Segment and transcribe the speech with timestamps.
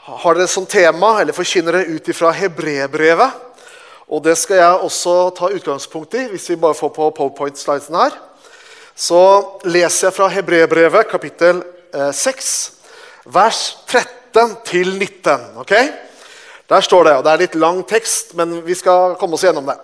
[0.00, 3.46] har dere som tema, eller forkynner dere ut ifra hebreerbrevet.
[4.10, 8.16] Og det skal jeg også ta utgangspunkt i, hvis vi bare får på powerpoint-slidesen her.
[8.96, 9.20] Så
[9.64, 11.62] leser jeg fra hebreerbrevet, kapittel
[11.94, 12.48] eh, 6,
[13.30, 15.60] vers 13 til 19.
[15.62, 15.74] ok?
[16.70, 19.68] Der står det, og det er litt lang tekst, men vi skal komme oss gjennom
[19.70, 19.78] det.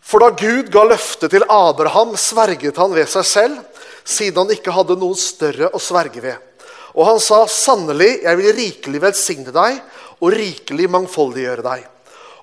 [0.00, 3.58] For da Gud ga løftet til Abraham, sverget han ved seg selv,
[4.04, 6.49] siden han ikke hadde noe større å sverge ved.
[6.94, 9.80] Og han sa, 'Sannelig, jeg vil rikelig velsigne deg
[10.20, 11.88] og rikelig mangfoldiggjøre deg.'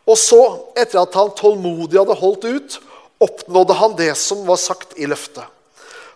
[0.07, 0.41] Og så,
[0.77, 2.77] etter at han tålmodig hadde holdt ut,
[3.19, 5.43] oppnådde han det som var sagt i løftet.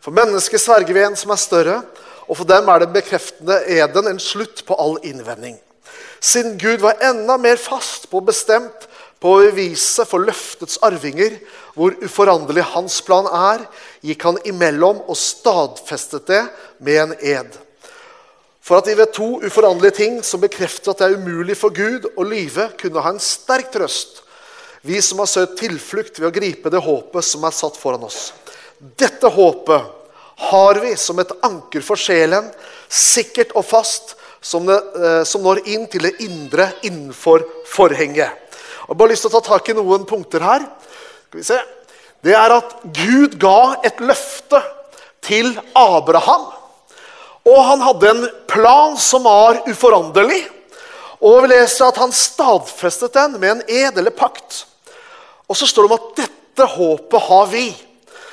[0.02, 1.82] For mennesket sverger ved en som er større,
[2.30, 5.58] og for dem er den bekreftende eden en slutt på all innvending.
[6.22, 8.88] Siden Gud var enda mer fast på bestemt
[9.22, 11.36] på å bevise for løftets arvinger
[11.76, 13.66] hvor uforanderlig hans plan er,
[14.06, 16.42] gikk han imellom og stadfestet det
[16.80, 17.60] med en ed.
[18.62, 22.06] For at vi ved to uforanderlige ting som bekrefter at det er umulig for Gud
[22.14, 24.22] å lyve, kunne ha en sterk trøst,
[24.86, 28.32] vi som har søkt tilflukt ved å gripe det håpet som er satt foran oss.
[28.78, 29.98] Dette håpet
[30.50, 32.48] har vi som et anker for sjelen,
[32.90, 38.34] sikkert og fast, som, det, eh, som når inn til det indre innenfor forhenget.
[38.34, 40.66] Jeg har bare lyst til å ta tak i noen punkter her.
[41.30, 41.60] Skal vi se.
[42.26, 44.60] Det er at Gud ga et løfte
[45.24, 46.50] til Abraham.
[47.48, 50.44] Og han hadde en plan som var uforanderlig.
[51.22, 54.66] Og vi leser at han stadfestet den med en ed eller pakt.
[55.50, 57.66] Og så står det om at dette håpet har vi.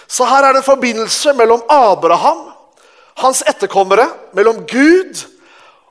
[0.09, 2.47] Så her er det en forbindelse mellom Abraham,
[3.21, 5.25] hans etterkommere, mellom Gud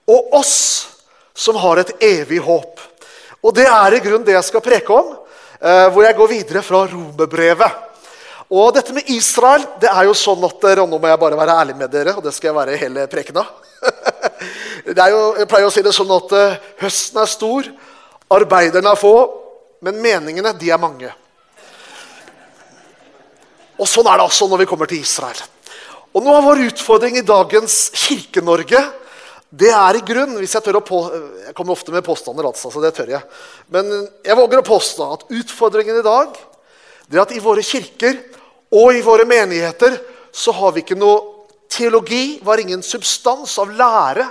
[0.09, 0.55] og oss
[1.37, 2.81] som har et evig håp.
[3.45, 5.11] Og det er i grunnen det jeg skal preke om,
[5.61, 7.86] eh, hvor jeg går videre fra romerbrevet.
[8.47, 11.57] Og dette med Israel det er jo sånn at og Nå må jeg bare være
[11.59, 13.43] ærlig med dere, og det skal jeg være hele prekena.
[14.87, 17.67] jeg pleier å si det sånn at uh, høsten er stor,
[18.31, 19.15] arbeiderne er få,
[19.83, 21.11] men meningene de er mange.
[23.77, 25.43] Og sånn er det også når vi kommer til Israel.
[26.15, 28.79] Og Noe av vår utfordring i dagens Kirke-Norge
[29.47, 30.97] det er i grunn hvis Jeg tør å på,
[31.45, 33.21] jeg kommer ofte med påstander, altså, så det tør jeg.
[33.71, 33.91] Men
[34.25, 36.35] jeg våger å påstå at utfordringen i dag
[37.07, 38.17] det er at i våre kirker
[38.73, 39.97] og i våre menigheter
[40.31, 44.27] så har vi ikke noe teologi, var ingen substans av lære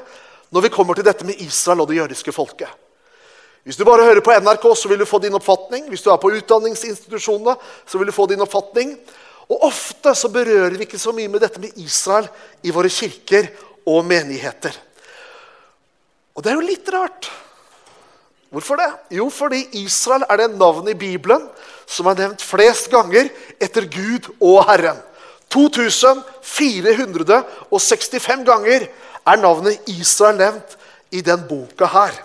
[0.55, 2.69] når vi kommer til dette med Israel og det jødiske folket.
[3.67, 5.89] Hvis du bare hører på NRK, så vil du få din oppfatning.
[5.91, 8.93] Hvis du er på utdanningsinstitusjonene, så vil du få din oppfatning.
[9.51, 12.29] Og ofte så berører vi ikke så mye med dette med Israel
[12.63, 13.49] i våre kirker
[13.91, 14.75] og menigheter.
[16.37, 17.27] Og det er jo litt rart.
[18.57, 18.89] Hvorfor det?
[19.19, 21.43] Jo, fordi Israel er det navnet i Bibelen
[21.85, 23.29] som er nevnt flest ganger
[23.61, 24.97] etter Gud og Herren.
[25.53, 30.73] 2465 ganger er navnet Israel nevnt
[31.13, 32.17] i den boka her.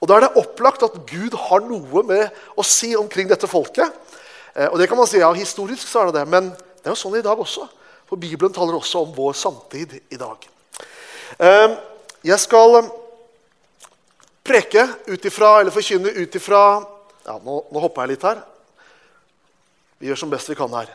[0.00, 2.28] Og Da er det opplagt at Gud har noe med
[2.60, 3.88] å si omkring dette folket.
[4.52, 6.92] Eh, og det kan man si, ja, Historisk så er det det, men det er
[6.92, 7.64] jo sånn i dag også.
[8.04, 10.36] For Bibelen taler også om vår samtid i dag.
[11.40, 11.80] Eh,
[12.28, 12.99] jeg skal eh,
[14.50, 16.64] preke ut ifra, eller forkynne ut ifra
[17.26, 18.42] ja, nå, nå hopper jeg litt her.
[20.00, 20.90] Vi gjør som best vi kan her.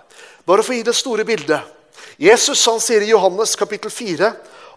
[0.47, 1.73] Bare for å gi det store bildet.
[2.19, 4.31] Jesus han sier i Johannes kapittel 4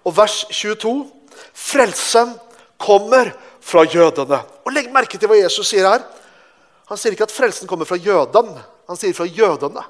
[0.05, 0.93] og vers 22
[1.59, 2.35] Frelsen
[2.79, 3.33] kommer
[3.65, 4.41] fra jødene.
[4.67, 6.05] Og Legg merke til hva Jesus sier her.
[6.91, 8.53] Han sier ikke at frelsen kommer fra jøden.
[8.89, 9.83] Han sier fra jødene.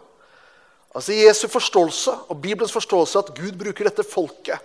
[0.96, 4.58] Altså Jesu forståelse og Bibelens forståelse at Gud bruker dette folket.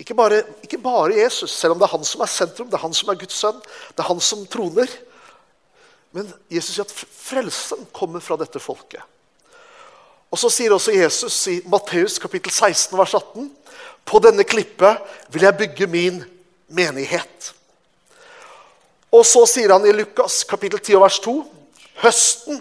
[0.00, 2.82] Ikke bare, ikke bare Jesus, selv om det er han som er sentrum, det er
[2.82, 3.60] han som er Guds sønn.
[3.94, 4.90] Det er han som troner.
[6.14, 9.02] Men Jesus sier at frelsen kommer fra dette folket.
[10.34, 13.50] Og Så sier også Jesus i Matteus kapittel 16, vers 18.:
[14.04, 14.98] På denne klippet
[15.30, 16.24] vil jeg bygge min
[16.66, 17.52] menighet.
[19.14, 21.36] Og så sier han i Lukas kapittel 10, vers 2.:
[22.02, 22.58] Høsten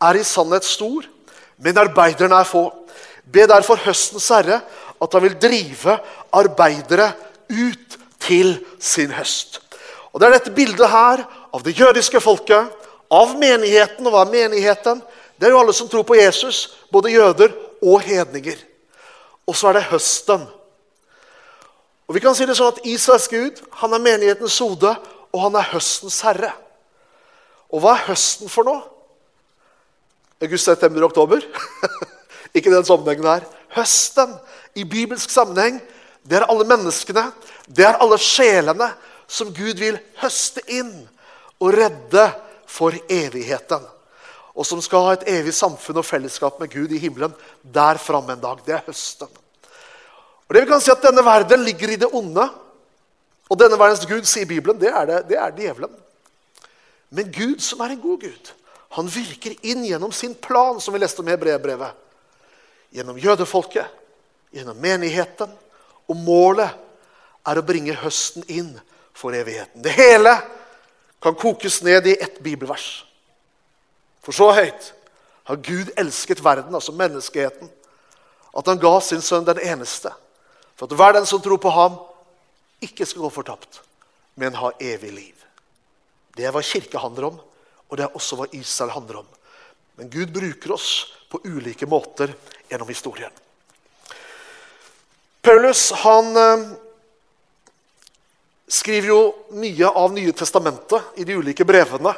[0.00, 1.02] er i sannhet stor,
[1.58, 2.68] men arbeiderne er få.
[3.26, 4.60] Be derfor høstens herre
[5.00, 5.98] at han vil drive
[6.34, 7.12] arbeidere
[7.48, 9.60] ut til sin høst.
[10.12, 11.24] Og Det er dette bildet her
[11.54, 12.72] av det jødiske folket
[13.10, 14.06] av menigheten.
[14.06, 15.02] Og hva er menigheten?
[15.38, 18.58] Det er jo alle som tror på Jesus, både jøder og hedninger.
[19.46, 20.46] Og så er det høsten.
[22.08, 24.94] Og vi kan si det sånn at Israels Gud han er menighetens hode,
[25.28, 26.54] og han er høstens herre.
[27.68, 28.80] Og hva er høsten for noe?
[30.40, 31.44] August, september, oktober?
[32.56, 33.44] Ikke den sammenhengen her.
[33.76, 34.32] Høsten
[34.78, 35.80] i bibelsk sammenheng,
[36.22, 37.28] det er alle menneskene,
[37.66, 38.90] det er alle sjelene
[39.28, 40.92] som Gud vil høste inn
[41.58, 42.26] og redde
[42.68, 43.82] for evigheten.
[44.58, 48.34] Og som skal ha et evig samfunn og fellesskap med Gud i himmelen der framme
[48.34, 48.62] en dag.
[48.66, 49.30] Det er høsten.
[50.48, 52.48] Og det vi kan si at Denne verden ligger i det onde.
[53.48, 55.92] Og denne verdens gud, sier Bibelen, det er, det, det er djevelen.
[57.08, 58.50] Men Gud, som er en god Gud,
[58.96, 61.96] han virker inn gjennom sin plan, som vi leste om i Hebreerbrevet.
[62.92, 63.88] Gjennom jødefolket,
[64.54, 65.50] gjennom menigheten.
[66.08, 66.72] Og målet
[67.48, 68.72] er å bringe høsten inn
[69.16, 69.82] for evigheten.
[69.82, 70.34] Det hele
[71.22, 73.04] kan kokes ned i ett bibelvers.
[74.22, 74.92] For så høyt
[75.48, 77.70] har Gud elsket verden, altså menneskeheten,
[78.58, 80.12] at han ga sin sønn den eneste,
[80.76, 81.96] for at hver den som tror på ham,
[82.84, 83.80] ikke skal gå fortapt,
[84.38, 85.46] men ha evig liv.
[86.36, 87.40] Det er hva kirke handler om,
[87.88, 89.30] og det er også hva Israel handler om.
[89.98, 90.90] Men Gud bruker oss
[91.32, 92.30] på ulike måter
[92.68, 93.32] gjennom historien.
[95.42, 96.64] Paulus han eh,
[98.68, 99.20] skriver jo
[99.58, 102.14] mye av Nye testamentet i de ulike brevene.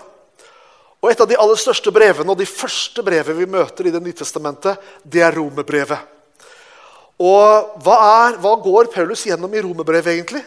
[1.01, 4.03] Og Et av de aller største brevene og de første brevene vi møter i Det
[4.03, 6.17] nye testamentet, det er romerbrevet.
[7.21, 10.43] Og hva, er, hva går Paulus gjennom i romerbrevet, egentlig?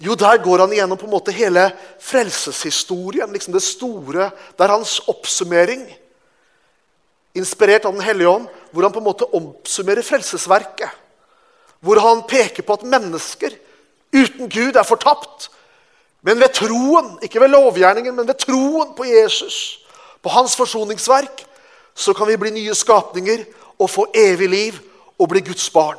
[0.00, 1.70] Jo, der går han gjennom på en måte hele
[2.04, 3.32] frelseshistorien.
[3.32, 5.86] liksom Det store, Det er hans oppsummering,
[7.36, 10.88] inspirert av Den hellige ånd, hvor han på en måte oppsummerer frelsesverket.
[11.80, 13.54] Hvor han peker på at mennesker
[14.14, 15.50] uten Gud er fortapt.
[16.22, 19.78] Men ved troen, ikke ved lovgjerningen, men ved troen på Jesus,
[20.22, 21.44] på hans forsoningsverk,
[21.94, 23.44] så kan vi bli nye skapninger
[23.78, 24.80] og få evig liv
[25.18, 25.98] og bli Guds barn.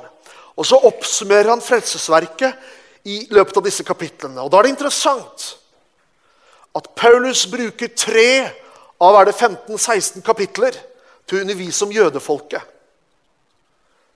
[0.58, 2.54] Og Så oppsummerer han frelsesverket
[3.06, 4.42] i løpet av disse kapitlene.
[4.42, 5.58] Og Da er det interessant
[6.76, 8.50] at Paulus bruker tre
[9.02, 10.76] av er det 15-16 kapitler
[11.28, 12.62] til å undervise om jødefolket.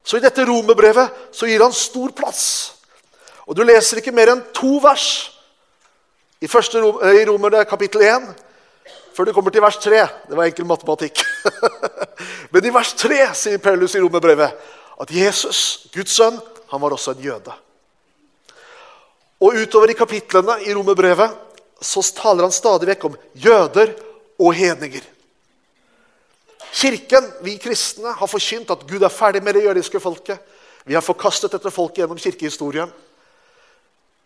[0.04, 2.46] Så i dette romerbrevet så gir han stor plass.
[3.46, 5.08] Og Du leser ikke mer enn to vers
[6.42, 8.32] i, første, i Romerne kapittel 1
[9.12, 10.06] før du kommer til vers 3.
[10.30, 11.22] Det var enkel matematikk.
[12.54, 14.56] Men i vers 3 sier Paulus i romerbrevet
[15.02, 16.40] at Jesus, Guds sønn,
[16.72, 17.54] han var også en jøde.
[19.42, 21.34] Og utover i kapitlene i romerbrevet
[21.82, 23.96] så taler han stadig vekk om jøder
[24.40, 25.04] og hedninger.
[26.72, 30.40] Kirken, vi kristne, har forkynt at Gud er ferdig med det jødiske folket.
[30.88, 32.92] Vi har forkastet dette folket gjennom kirkehistorien.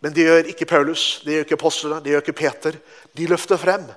[0.00, 2.78] Men det gjør ikke Paulus, det gjør ikke apostlene, det gjør ikke Peter.
[3.16, 3.88] De løfter frem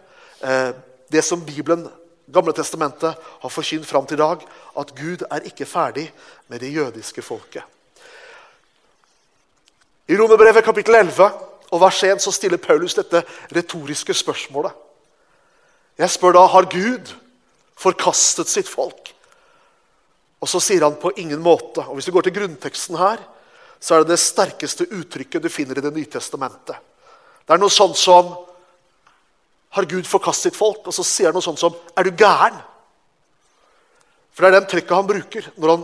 [0.41, 0.71] eh,
[1.11, 1.87] det som Bibelen,
[2.29, 4.43] Gamle testamentet, har forkynt fram til i dag.
[4.77, 6.11] At Gud er ikke ferdig
[6.47, 7.63] med det jødiske folket.
[10.07, 11.25] I Romerbrevet kapittel 11
[11.71, 13.23] og vers 1 så stiller Paulus dette
[13.55, 14.71] retoriske spørsmålet.
[15.97, 17.13] Jeg spør da har Gud
[17.79, 19.13] forkastet sitt folk.
[20.39, 21.83] Og så sier han på ingen måte.
[21.87, 23.21] Og Hvis du går til grunnteksten her,
[23.79, 26.75] så er det det sterkeste uttrykket du finner i Det nye testamentet.
[27.45, 28.35] Det er noe sånt som
[29.69, 30.81] Har Gud forkastet sitt folk?
[30.87, 32.57] Og så sier han noe sånt som Er du gæren?
[34.33, 35.83] For det er den trekket han bruker han,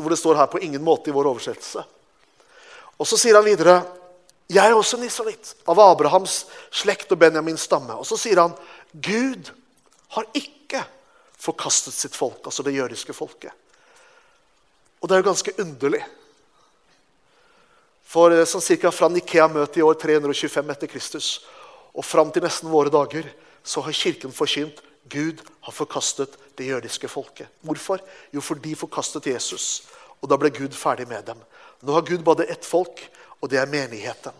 [0.00, 1.84] hvor det står her 'på ingen måte' i vår oversettelse.
[2.98, 3.84] Og så sier han videre
[4.48, 7.92] jeg er også en israelitt, av Abrahams slekt og Benjamins stamme.
[7.98, 8.54] Og så sier han
[8.94, 9.50] Gud
[10.08, 10.84] har ikke
[11.36, 13.52] forkastet sitt folk, altså det jødiske folket.
[15.00, 16.02] Og det er jo ganske underlig.
[18.06, 21.30] For eh, sånn cirka fra Nikea-møtet i år 325 etter Kristus
[21.96, 23.28] og fram til nesten våre dager
[23.66, 27.50] så har Kirken forkynt Gud har forkastet det jødiske folket.
[27.62, 28.00] Hvorfor?
[28.34, 29.86] Jo, for de forkastet Jesus.
[30.20, 31.38] Og da ble Gud ferdig med dem.
[31.82, 33.02] Nå har Gud bare ett folk,
[33.38, 34.34] og det er menigheten.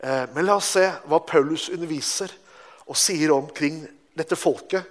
[0.00, 2.32] Eh, men la oss se hva Paulus underviser
[2.90, 3.84] og sier omkring
[4.18, 4.84] dette folket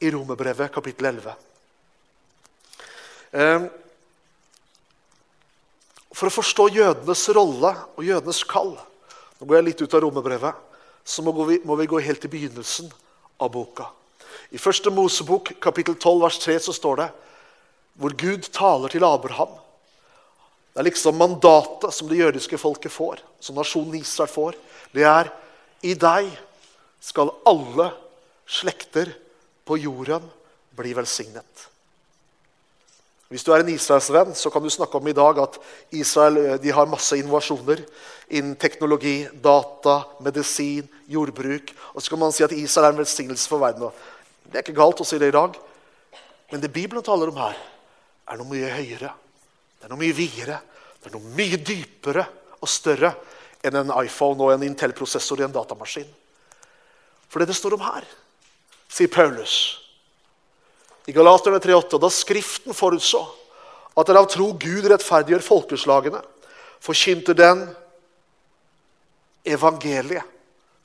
[0.00, 1.34] i Romerbrevet kapittel 11.
[6.16, 8.76] For å forstå jødenes rolle og jødenes kall
[9.36, 10.54] Nå går jeg litt ut av romerbrevet.
[11.04, 12.88] Så må vi, må vi gå helt til begynnelsen
[13.36, 13.90] av boka.
[14.48, 17.08] I første Mosebok kapittel 12 vers 3 så står det
[18.00, 19.52] hvor Gud taler til Abraham.
[20.72, 24.56] Det er liksom mandatet som det jødiske folket får, som nasjonen Israel får.
[24.96, 25.30] Det er
[25.84, 26.32] i deg
[27.04, 27.90] skal alle
[28.48, 29.12] slekter
[29.66, 30.24] på jorden
[30.76, 31.66] bli velsignet.
[33.26, 35.56] Hvis du er en Israelsvenn, så kan du snakke om i dag at
[35.90, 37.82] Israel eh, har masse innovasjoner
[38.28, 41.72] innen teknologi, data, medisin, jordbruk.
[41.94, 43.90] Og så kan man si at Israel er en velsignelse for verden.
[44.46, 45.58] Det er ikke galt å si det i dag.
[46.52, 47.58] Men det Bibelen taler om her,
[48.30, 49.10] er noe mye høyere.
[49.74, 50.60] Det er noe mye videre.
[51.02, 52.28] Det er noe mye dypere
[52.60, 53.10] og større
[53.66, 56.06] enn en iPhone og en Intel-prosessor i en datamaskin.
[57.26, 58.06] For det det står om her,
[58.96, 59.56] sier Paulus
[61.06, 63.22] i Galaterne 3,8, da Skriften forutså
[63.96, 66.20] at det av tro Gud rettferdiggjør folkeslagene,
[66.82, 67.62] forkynte den
[69.46, 70.26] evangeliet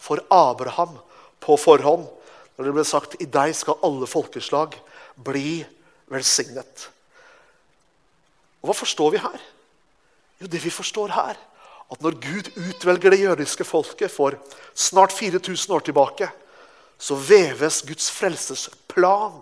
[0.02, 0.94] for Abraham
[1.42, 2.06] på forhånd.
[2.56, 4.78] Når det ble sagt i deg skal alle folkeslag
[5.18, 5.62] bli
[6.12, 6.88] velsignet.
[8.62, 9.40] Og Hva forstår vi her?
[10.42, 11.40] Jo, det vi forstår her,
[11.92, 14.38] at når Gud utvelger det jødiske folket for
[14.78, 16.30] snart 4000 år tilbake,
[17.02, 19.40] så veves Guds frelsesplan,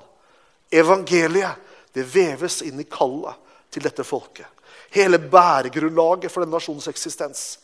[0.72, 1.58] evangeliet,
[1.92, 3.36] det veves inn i kallet
[3.74, 4.48] til dette folket.
[4.96, 7.58] Hele bæregrunnlaget for den nasjonens eksistens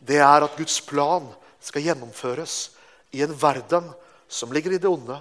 [0.00, 1.26] det er at Guds plan
[1.60, 2.70] skal gjennomføres
[3.16, 3.88] i en verden
[4.28, 5.16] som ligger i det onde,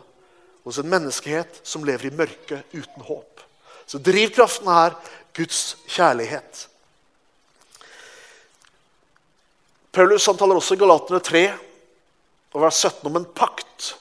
[0.64, 3.42] hos en menneskehet som lever i mørket uten håp.
[3.88, 4.98] Så drivkraften er
[5.36, 6.68] Guds kjærlighet.
[9.96, 11.44] Paulus han også i Galatene 3
[12.54, 13.96] og vers 17 om en pakt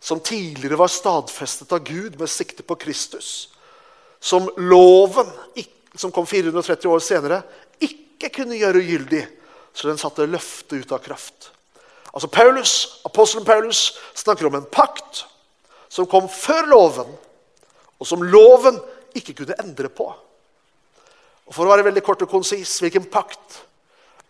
[0.00, 3.48] som tidligere var stadfestet av Gud med sikte på Kristus.
[4.20, 5.30] Som loven,
[5.94, 7.42] som kom 430 år senere,
[7.80, 9.24] ikke kunne gjøre ugyldig,
[9.76, 11.50] så den satte løftet ut av kraft.
[12.16, 15.26] Altså Paulus, Apostelen Paulus snakker om en pakt
[15.92, 17.10] som kom før loven,
[18.00, 18.78] og som loven
[19.16, 20.08] ikke kunne endre på.
[21.46, 23.62] Og For å være veldig kort og konsis hvilken pakt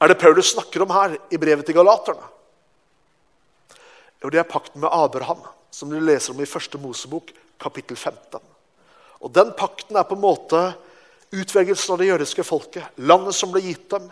[0.03, 2.36] er det Paulus snakker om her i brevet til galaterne?
[4.27, 5.39] Jo, Det er pakten med Abraham,
[5.71, 7.29] som du leser om i første Mosebok,
[7.63, 8.41] kapittel 15.
[9.23, 10.75] Og Den pakten er på en måte
[11.31, 14.09] utvelgelsen av det jødiske folket, landet som ble gitt dem.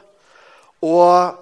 [0.86, 1.34] Og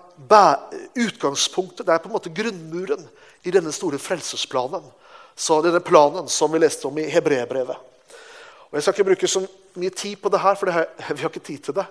[0.96, 3.04] utgangspunktet, det er på en måte grunnmuren
[3.44, 4.88] i denne store frelsesplanen.
[5.36, 7.76] Så denne planen som vi leste om i Hebreerbrevet.
[7.76, 9.44] Og Jeg skal ikke bruke så
[9.76, 11.86] mye tid på det her, for det her, vi har ikke tid til det.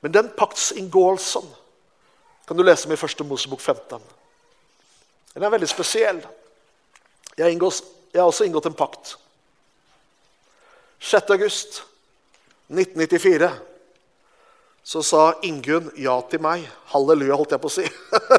[0.00, 1.46] Men den paktsinngåelsen
[2.48, 4.02] kan du lese om i første Mosebok 15.
[5.34, 6.20] Den er veldig spesiell.
[7.34, 7.82] Jeg, inngås,
[8.14, 9.16] jeg har også inngått en pakt.
[11.04, 11.30] 6.
[11.34, 11.82] august
[12.70, 13.50] 1994
[14.84, 16.64] så sa Ingunn ja til meg.
[16.92, 17.84] Halleluja, holdt jeg på å si.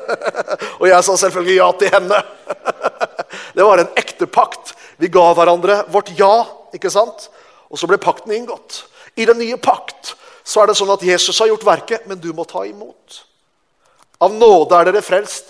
[0.80, 2.20] og jeg sa selvfølgelig ja til henne.
[3.58, 4.76] det var en ekte pakt.
[5.02, 6.46] Vi ga hverandre vårt ja,
[6.78, 7.30] ikke sant?
[7.66, 8.84] og så ble pakten inngått.
[9.18, 10.14] I den nye pakt
[10.46, 13.24] så er det sånn at Jesus har gjort verket, men du må ta imot.
[14.22, 15.50] Av nåde er dere frelst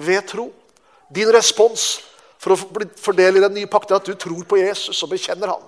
[0.00, 0.48] ved tro.
[1.12, 2.00] Din respons
[2.40, 5.12] for å bli fordel i den nye pakten er at du tror på Jesus og
[5.12, 5.62] bekjenner ham.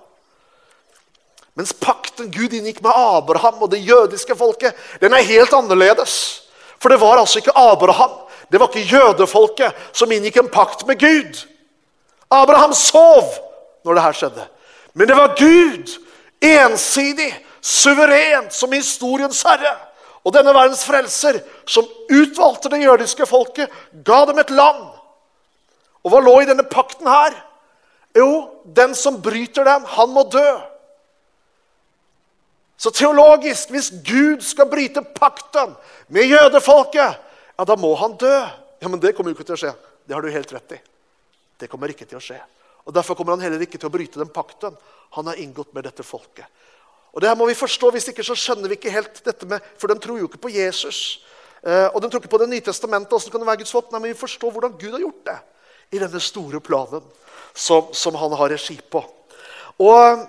[1.56, 6.42] Mens pakten Gud inngikk med Abraham og det jødiske folket, den er helt annerledes.
[6.76, 8.12] For det var altså ikke Abraham,
[8.52, 11.40] det var ikke jødefolket som inngikk en pakt med Gud.
[12.30, 13.32] Abraham sov
[13.86, 14.46] når det her skjedde.
[14.94, 15.96] Men det var Gud,
[16.44, 19.72] ensidig, suverent, som historiens herre.
[20.26, 23.72] Og denne verdens frelser, som utvalgte det jødiske folket,
[24.04, 24.84] ga dem et land.
[26.06, 27.34] Og hva lå i denne pakten her?
[28.14, 28.30] Jo,
[28.62, 30.46] den som bryter den, han må dø.
[32.78, 35.74] Så teologisk, hvis Gud skal bryte pakten
[36.12, 37.16] med jødefolket,
[37.56, 38.36] ja, da må han dø.
[38.80, 39.72] Ja, Men det kommer jo ikke til å skje.
[40.06, 40.80] Det har du helt rett i.
[41.58, 42.38] Det kommer ikke til å skje.
[42.86, 44.76] Og Derfor kommer han heller ikke til å bryte den pakten
[45.16, 46.46] han har inngått med dette folket.
[47.16, 49.64] Og det her må vi forstå, Hvis ikke så skjønner vi ikke helt dette med
[49.80, 51.24] For de tror jo ikke på Jesus.
[51.64, 53.10] Eh, og de tror ikke på Det nye testamentet.
[53.10, 53.90] Hvordan kan det være Guds folk?
[53.90, 55.38] Nei, men vi forstår hvordan Gud har gjort det
[55.90, 57.04] i denne store planen
[57.54, 59.02] som, som han har regi på.
[59.82, 60.24] Og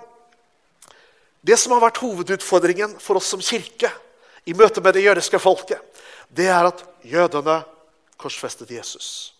[1.40, 3.90] det som har vært hovedutfordringen for oss som kirke
[4.48, 5.80] i møte med det jødiske folket,
[6.28, 7.60] det er at jødene
[8.20, 9.32] korsfestet Jesus.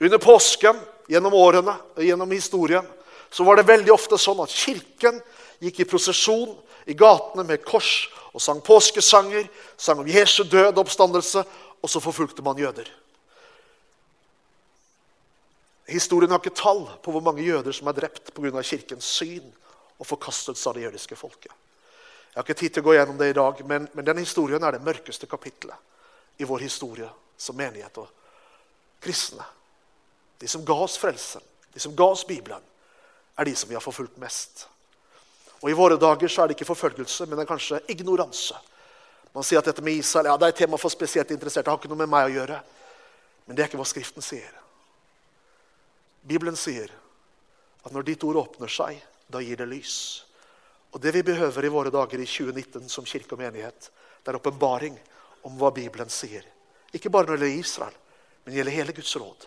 [0.00, 0.78] Under påsken,
[1.10, 2.86] gjennom årene, og gjennom historien,
[3.30, 5.20] så var det veldig ofte sånn at kirken
[5.62, 6.54] gikk i prosesjon
[6.90, 9.46] i gatene med kors og sang påskesanger,
[9.76, 11.44] sang om Jesu død og oppstandelse,
[11.82, 12.88] og så forfulgte man jøder.
[15.92, 18.62] Historien har ikke tall på hvor mange jøder som er drept pga.
[18.62, 19.52] kirkens syn
[19.98, 21.52] og forkastelse av det jødiske folket.
[22.32, 24.62] Jeg har ikke tid til å gå gjennom det i dag, men, men den historien
[24.64, 28.08] er det mørkeste kapitlet i vår historie som menighet og
[29.04, 29.44] kristne.
[30.40, 31.44] De som ga oss frelsen,
[31.74, 32.62] de som ga oss Bibelen,
[33.36, 34.66] er de som vi har forfulgt mest.
[35.60, 38.56] Og I våre dager så er det ikke forfølgelse, men det er kanskje ignoranse.
[39.32, 41.68] Man sier at dette med Israel ja, det er et tema for spesielt interesserte.
[41.68, 42.58] Det har ikke noe med meg å gjøre.
[43.46, 44.61] Men det er ikke hva Skriften sier.
[46.22, 46.90] Bibelen sier
[47.82, 49.96] at når ditt ord åpner seg, da gir det lys.
[50.92, 53.90] Og Det vi behøver i våre dager i 2019 som kirke og menighet,
[54.22, 54.98] det er åpenbaring
[55.42, 56.44] om hva Bibelen sier.
[56.92, 57.96] Ikke bare når det gjelder Israel,
[58.44, 59.46] men det gjelder hele Guds råd.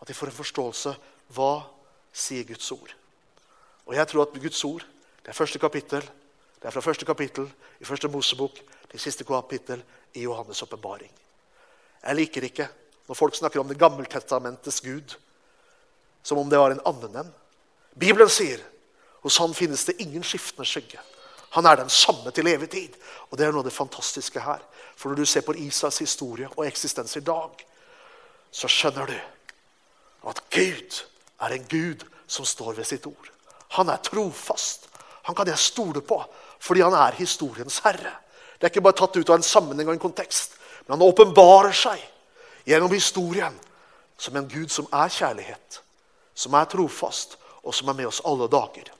[0.00, 0.94] At de får en forståelse
[1.36, 1.52] hva
[2.12, 2.94] sier Guds ord.
[3.86, 4.86] Og jeg tror at Guds ord
[5.22, 6.02] det er første kapittel,
[6.58, 7.46] det er fra første kapittel
[7.78, 8.58] i første Mosebok
[8.90, 9.82] til siste kapittel
[10.16, 11.12] i Johannes' åpenbaring.
[12.02, 12.68] Jeg liker ikke
[13.06, 15.14] når folk snakker om Det gammeltestamentets Gud
[16.28, 17.30] som om det var en annen en.
[17.96, 18.60] Bibelen sier
[19.24, 21.00] hos han finnes det ingen skiftende skygge.
[21.56, 22.96] Han er den samme til evig tid.
[23.30, 24.60] Og Det er noe av det fantastiske her.
[24.96, 27.64] For når du ser på Isas historie og eksistens i dag,
[28.52, 31.00] så skjønner du at Gud
[31.40, 33.32] er en Gud som står ved sitt ord.
[33.78, 34.88] Han er trofast.
[35.28, 36.20] Han kan jeg stole på
[36.58, 38.16] fordi han er historiens herre.
[38.58, 40.56] Det er ikke bare tatt ut av en sammenheng og en kontekst,
[40.86, 42.00] Men han åpenbarer seg
[42.66, 43.54] gjennom historien
[44.18, 45.82] som en Gud som er kjærlighet,
[46.38, 48.92] som er trofast, og som er med oss alle dager.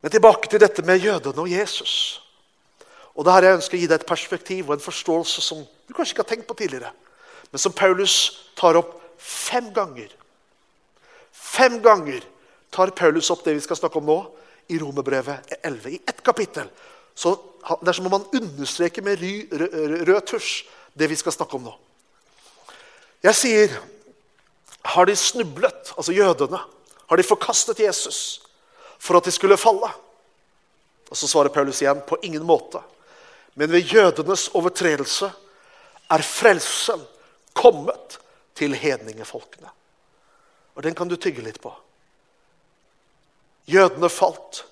[0.00, 2.20] Men tilbake til dette med jødene og Jesus.
[3.14, 5.92] Og det her Jeg ønsker å gi deg et perspektiv og en forståelse som du
[5.92, 6.92] kanskje ikke har tenkt på tidligere,
[7.50, 10.14] men som Paulus tar opp fem ganger.
[11.32, 12.22] Fem ganger
[12.70, 14.20] tar Paulus opp det vi skal snakke om nå,
[14.70, 15.90] i Romerbrevet 11.
[15.90, 16.68] I ett kapittel.
[17.14, 19.20] Så Det er som om han understreker med
[20.08, 21.74] rød tusj det vi skal snakke om nå.
[23.22, 23.74] Jeg sier
[24.82, 26.60] Har de snublet, altså jødene?
[27.06, 28.40] Har de forkastet Jesus
[28.98, 29.90] for at de skulle falle?
[31.10, 32.80] Og Så svarer Paulus igjen på ingen måte.
[33.54, 35.32] Men ved jødenes overtredelse
[36.10, 37.02] er frelsen
[37.54, 38.18] kommet
[38.54, 39.68] til hedningefolkene.
[40.74, 41.72] Og den kan du tygge litt på.
[43.66, 44.64] Jødene falt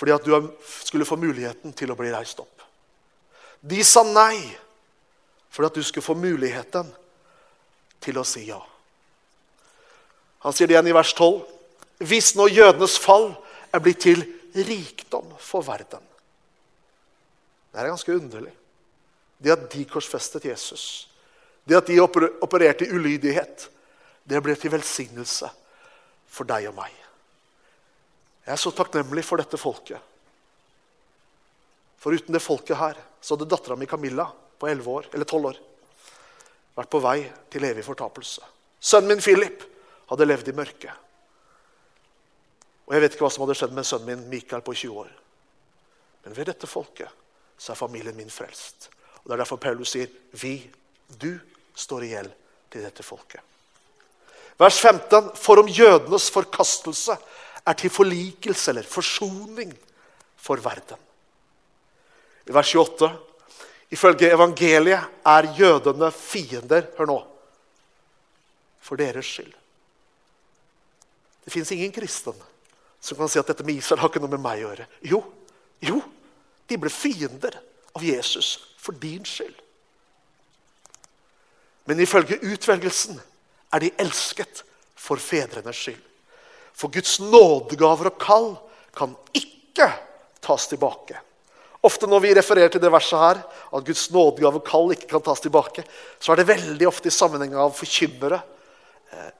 [0.00, 0.32] fordi at du
[0.64, 2.62] skulle få muligheten til å bli reist opp.
[3.60, 4.38] De sa nei
[5.50, 6.88] fordi at du skulle få muligheten
[8.00, 8.60] til å si ja.
[10.44, 11.40] Han sier det igjen i vers 12.
[12.08, 13.30] Hvis nå jødenes fall
[13.72, 14.22] er blitt til
[14.56, 16.02] rikdom for verden
[17.70, 18.54] Det er ganske underlig.
[19.38, 21.08] Det at de korsfestet Jesus,
[21.64, 23.68] det at de opererte i ulydighet,
[24.28, 25.48] det ble til velsignelse
[26.28, 26.92] for deg og meg.
[28.44, 30.00] Jeg er så takknemlig for dette folket.
[32.00, 34.26] For uten det folket her så hadde dattera mi Camilla
[34.60, 35.60] på 11 år, eller 12 år
[36.76, 37.18] vært på vei
[37.52, 38.44] til evig fortapelse.
[38.80, 39.64] Sønnen min Philip
[40.10, 41.06] hadde levd i mørket.
[42.86, 45.10] Og jeg vet ikke hva som hadde skjedd med sønnen min Mikael på 20 år.
[46.24, 47.12] Men ved dette folket
[47.60, 48.90] så er familien min frelst.
[49.22, 50.70] Og Det er derfor Paulus sier, 'Vi,
[51.20, 51.38] du,
[51.74, 52.32] står i gjeld
[52.70, 53.44] til dette folket'.
[54.58, 57.16] Vers 15.: For om jødenes forkastelse
[57.66, 59.72] er til forlikelse eller forsoning
[60.36, 60.98] for verden.
[62.46, 63.10] I vers 28.:
[63.90, 66.82] Ifølge evangeliet er jødene fiender.
[66.98, 67.26] Hør nå.
[68.80, 69.59] For deres skyld.
[71.44, 72.36] Det fins ingen kristen
[73.00, 74.86] som kan si at dette med Israel har ikke noe med meg å gjøre.
[75.08, 75.22] Jo,
[75.84, 76.00] jo,
[76.68, 77.56] de ble fiender
[77.96, 79.56] av Jesus for din skyld.
[81.88, 83.18] Men ifølge utvelgelsen
[83.72, 84.62] er de elsket
[85.00, 86.02] for fedrenes skyld.
[86.76, 88.52] For Guds nådegaver og kall
[88.96, 89.88] kan ikke
[90.44, 91.18] tas tilbake.
[91.82, 93.40] Ofte når vi refererer til det verset her,
[93.72, 95.84] at Guds nådegave og kall ikke kan tas tilbake,
[96.20, 98.40] så er det veldig ofte i sammenheng av forkynnere,
[99.12, 99.30] eh,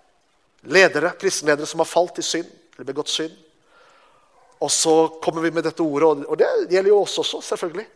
[0.63, 3.37] ledere, kristenledere som har falt i synd eller begått synd.
[4.61, 4.95] Og så
[5.25, 7.87] kommer vi med dette ordet, og det gjelder jo oss også, selvfølgelig.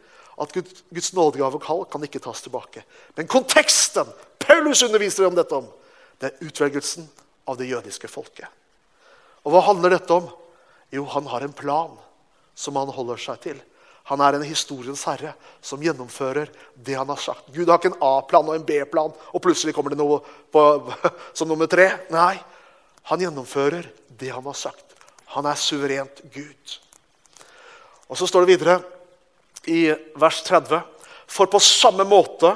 [0.40, 2.83] At Guds nådegave og kall kan ikke tas tilbake.
[3.16, 4.09] Men konteksten
[4.40, 5.68] Paulus underviser om dette om,
[6.18, 7.07] det er utvelgelsen
[7.50, 8.48] av det jødiske folket.
[9.44, 10.27] Og hva handler dette om?
[10.94, 11.92] Jo, han har en plan
[12.57, 13.61] som han holder seg til.
[14.09, 15.33] Han er en historiens herre
[15.64, 16.50] som gjennomfører
[16.87, 17.48] det han har sagt.
[17.53, 20.20] Gud har ikke en A-plan og en B-plan, og plutselig kommer det noe
[20.53, 20.64] på,
[21.37, 21.88] som nummer tre.
[22.12, 22.37] Nei,
[23.11, 24.95] han gjennomfører det han har sagt.
[25.35, 26.79] Han er suverent Gud.
[28.09, 28.79] Og Så står det videre
[29.67, 29.88] i
[30.21, 30.81] vers 30.:
[31.27, 32.55] For på samme måte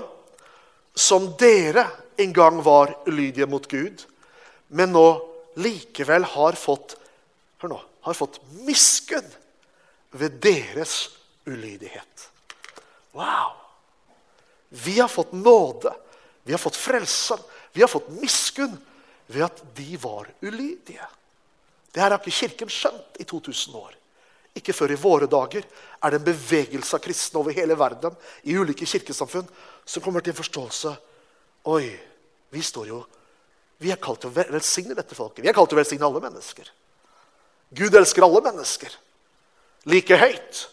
[0.95, 1.87] som dere
[2.19, 4.05] en gang var ulydige mot Gud,
[4.69, 5.07] men nå
[5.57, 6.97] likevel har fått
[7.59, 9.27] hør nå, har fått miskunn
[10.11, 11.09] ved deres
[11.47, 12.29] ulydighet.
[13.13, 13.57] Wow!
[14.69, 15.93] Vi har fått nåde,
[16.43, 17.39] vi har fått frelse,
[17.73, 18.77] vi har fått miskunn
[19.29, 21.07] ved at de var ulydige.
[21.93, 23.95] Det her har ikke Kirken skjønt i 2000 år.
[24.57, 25.65] Ikke før i våre dager
[26.03, 28.17] er det en bevegelse av kristne over hele verden
[28.49, 29.47] i ulike kirkesamfunn
[29.85, 30.95] som kommer til en forståelse
[31.69, 31.91] Oi,
[32.51, 33.03] vi står jo
[33.79, 35.45] Vi er kalt til å velsigne dette folket.
[35.45, 36.71] Vi er kalt til å velsigne alle mennesker.
[37.79, 38.97] Gud elsker alle mennesker
[39.87, 40.65] like høyt.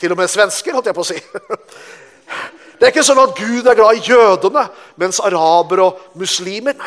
[0.00, 1.18] Til og med svensker, holdt jeg på å si.
[2.80, 4.62] Det er ikke sånn at Gud er glad i jødene,
[4.96, 6.78] mens arabere og muslimer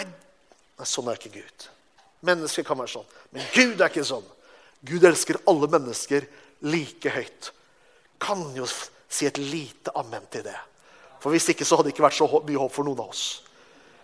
[0.79, 1.67] Nei, sånn er ikke Gud.
[2.23, 4.25] Mennesker kan være sånn, men Gud er ikke sånn.
[4.83, 6.25] Gud elsker alle mennesker
[6.67, 7.51] like høyt.
[8.23, 10.57] Kan jo si et lite amen til det.
[11.23, 13.43] For Hvis ikke så hadde det ikke vært så mye håp for noen av oss.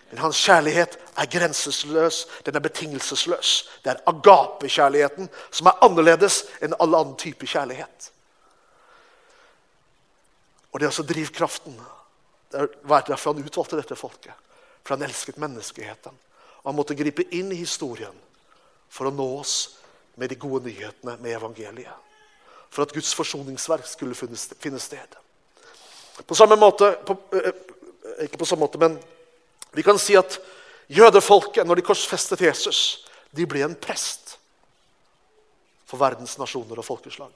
[0.09, 3.51] Men hans kjærlighet er grenseløs, den er betingelsesløs.
[3.83, 8.09] Det er agapekjærligheten som er annerledes enn alle annen type kjærlighet.
[10.71, 11.75] Og det er også drivkraften.
[12.49, 14.33] Det er derfor han utvalgte dette folket.
[14.81, 16.15] For han elsket menneskeheten.
[16.63, 18.15] Han måtte gripe inn i historien
[18.89, 19.55] for å nå oss
[20.19, 22.07] med de gode nyhetene med evangeliet.
[22.69, 25.15] For at Guds forsoningsverk skulle finne sted.
[26.27, 27.15] På samme måte, på,
[28.25, 28.97] Ikke på samme måte, men
[29.71, 30.39] vi kan si at
[30.89, 34.35] jødefolket, når de korsfestet Jesus, de ble en prest
[35.87, 37.31] for verdens nasjoner og folkeslag.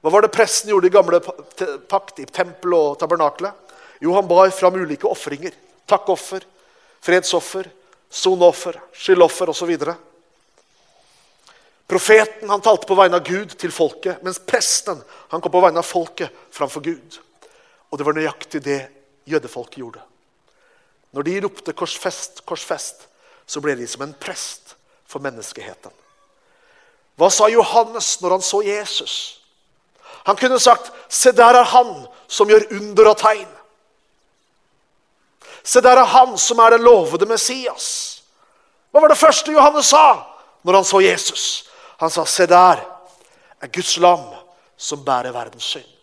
[0.00, 3.52] Hva var det presten gjorde i gamle pakt, i tempel og tabernaklet?
[4.00, 5.52] Jo, han bar fram ulike ofringer.
[5.90, 6.46] Takkoffer,
[7.04, 7.68] fredsoffer,
[8.10, 9.72] soneoffer, skyldoffer osv.
[11.90, 15.82] Profeten han talte på vegne av Gud til folket, mens presten han kom på vegne
[15.82, 17.18] av folket framfor Gud.
[17.90, 18.80] Og det var nøyaktig det
[19.30, 20.02] jødefolket gjorde.
[21.10, 23.06] Når de ropte 'korsfest, korsfest',
[23.46, 25.90] så ble de som en prest for menneskeheten.
[27.18, 29.40] Hva sa Johannes når han så Jesus?
[30.24, 33.59] Han kunne sagt, 'Se, der er han som gjør under og tegn'.
[35.62, 38.22] Se, der er han som er den lovede Messias.
[38.90, 40.22] Hva var det første Johannes sa
[40.66, 41.44] når han så Jesus?
[42.00, 42.80] Han sa, 'Se der
[43.60, 44.24] er Guds lam
[44.76, 45.96] som bærer verdens synd'.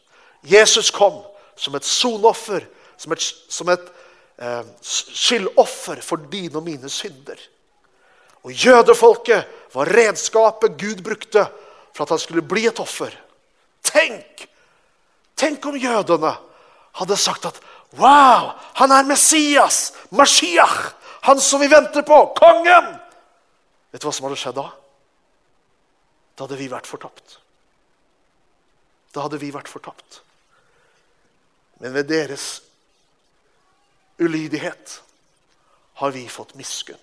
[0.44, 1.24] Jesus kom
[1.56, 2.62] som et sonoffer,
[2.98, 3.86] som et, som et
[4.40, 7.38] eh, skyldoffer for dine og mine synder.
[8.44, 11.48] Og jødefolket var redskapet Gud brukte
[11.94, 13.12] for at han skulle bli et offer.
[13.84, 14.46] Tenk!
[15.38, 16.36] Tenk om jødene
[16.98, 17.60] hadde sagt at
[17.96, 18.52] Wow!
[18.82, 19.94] Han er Messias!
[20.10, 20.94] Mashiach!
[21.22, 22.20] Han som vi venter på!
[22.36, 22.94] Kongen!
[23.92, 24.68] Vet du hva som hadde skjedd da?
[26.38, 27.40] Da hadde vi vært fortapt.
[29.16, 30.22] Da hadde vi vært fortapt.
[31.82, 32.48] Men ved deres
[34.22, 35.00] ulydighet
[36.02, 37.02] har vi fått miskunn.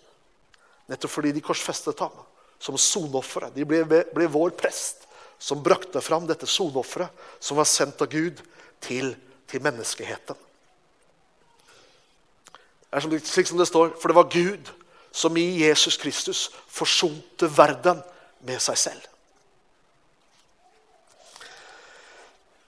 [0.90, 2.14] Nettopp fordi de korsfestet ham
[2.62, 3.54] som soneofferet.
[3.56, 5.08] De ble, ble, vår prest
[5.42, 8.42] som brakte fram dette soneofferet som var sendt av Gud
[8.84, 9.14] til,
[9.50, 10.38] til menneskeheten.
[12.94, 14.70] Er som, slik som det står, for det var Gud
[15.14, 18.00] som i Jesus Kristus forsonte verden
[18.46, 19.10] med seg selv.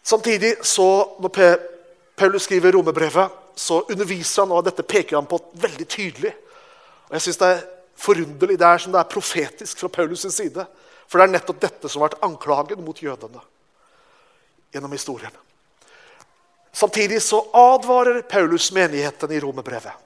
[0.07, 0.87] Samtidig, så
[1.19, 1.59] når
[2.17, 6.35] Paulus skriver romerbrevet, så underviser han, og dette peker han på veldig tydelig.
[7.09, 7.65] Og jeg synes Det er
[7.97, 10.67] forunderlig, det er som det er profetisk fra Paulus' side.
[11.09, 13.41] For det er nettopp dette som har vært anklagen mot jødene
[14.73, 15.33] gjennom historien.
[16.73, 20.06] Samtidig så advarer Paulus menigheten i romerbrevet.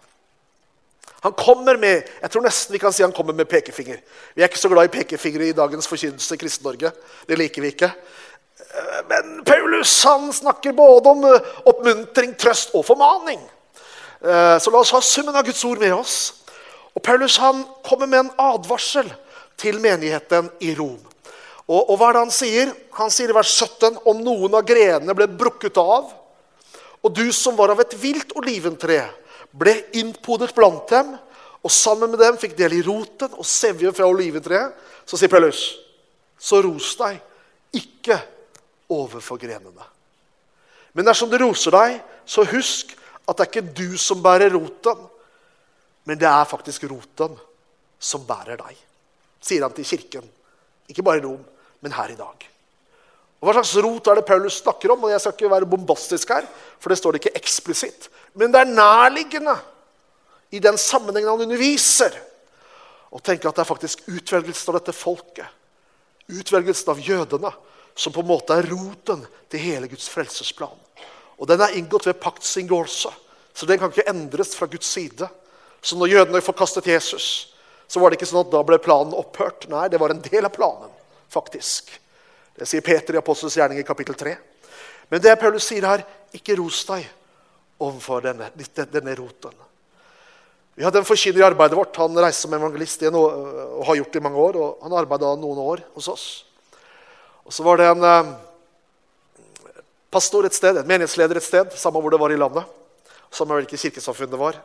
[1.21, 4.01] Han kommer med jeg tror nesten vi kan si han kommer med pekefinger.
[4.35, 6.93] Vi er ikke så glad i pekefingre i dagens forkynnelse i Kristen-Norge.
[7.29, 7.91] Det liker vi ikke.
[9.09, 13.41] Men Paulus han snakker både om eh, oppmuntring, trøst og formaning.
[14.21, 16.17] Eh, så la oss ha summen av Guds ord med oss.
[16.95, 19.11] Og Paulus han kommer med en advarsel
[19.61, 20.99] til menigheten i Rom.
[21.71, 22.73] Og, og hva er det han sier?
[22.99, 26.11] Han sier i vers 17.: Om noen av grenene ble brukket av,
[27.01, 29.05] og du som var av et vilt oliventre,
[29.53, 31.15] ble innpodet blant dem,
[31.61, 34.73] og sammen med dem fikk del i roten og sevjen fra oliventreet,
[35.05, 35.61] så sier Paulus,
[36.41, 37.19] så ros deg
[37.77, 38.17] ikke
[38.91, 39.85] overfor grenene.
[40.97, 42.97] Men dersom du roser deg, så husk
[43.29, 45.05] at det er ikke du som bærer roten,
[46.09, 47.37] men det er faktisk roten
[48.01, 48.79] som bærer deg,
[49.45, 50.25] sier han til kirken.
[50.91, 51.43] Ikke bare i Rom,
[51.85, 52.50] men her i dag.
[53.41, 55.05] Og Hva slags rot er det Paulus snakker om?
[55.05, 56.49] Og Jeg skal ikke være bombastisk her,
[56.79, 58.11] for det står det ikke eksplisitt.
[58.37, 59.57] Men det er nærliggende
[60.51, 62.13] i den sammenhengen han underviser,
[63.11, 65.47] å tenke at det er faktisk utvelgelsen av dette folket,
[66.31, 67.51] utvelgelsen av jødene,
[67.99, 70.77] som på en måte er roten til hele Guds frelsesplan.
[71.41, 73.11] Og Den er inngått ved paktsinngåelse,
[73.55, 75.27] så den kan ikke endres fra Guds side.
[75.83, 77.55] Så når jødene forkastet Jesus,
[77.89, 79.67] så var det ikke sånn at da ble planen opphørt.
[79.73, 80.93] Nei, det var en del av planen,
[81.33, 81.91] faktisk.
[82.61, 84.35] Det sier Peter i Apostels gjerning i kapittel 3.
[85.09, 86.03] Men det Paulus sier her,
[86.37, 87.07] ikke ros deg
[87.81, 88.51] overfor denne,
[88.93, 89.55] denne roten.
[90.77, 91.97] Vi hadde en forkynner i arbeidet vårt.
[91.97, 94.59] Han reiste som evangelist og har gjort det i mange år.
[94.61, 96.27] og Han arbeida noen år hos oss.
[97.49, 98.35] Og Så var det en eh,
[100.13, 102.69] pastor et sted, en menighetsleder et sted, samme hvor det var i landet,
[103.33, 104.61] samme hvilket kirkesamfunn det var,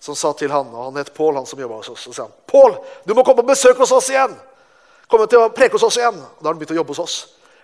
[0.00, 2.22] som sa til han, og han het Pål, han som jobba hos oss, og sa
[2.24, 4.34] han, 'Pål, du må komme og besøke hos oss igjen!'
[5.08, 6.16] Komme til å preke hos oss igjen.
[6.16, 7.16] Og da har han begynt å jobbe hos oss.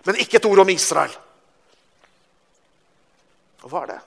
[0.05, 1.13] Men ikke et ord om Israel.
[3.61, 3.99] Og hva er det?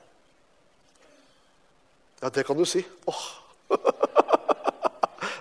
[2.23, 2.83] Ja, det kan du si.
[3.07, 3.25] Åh.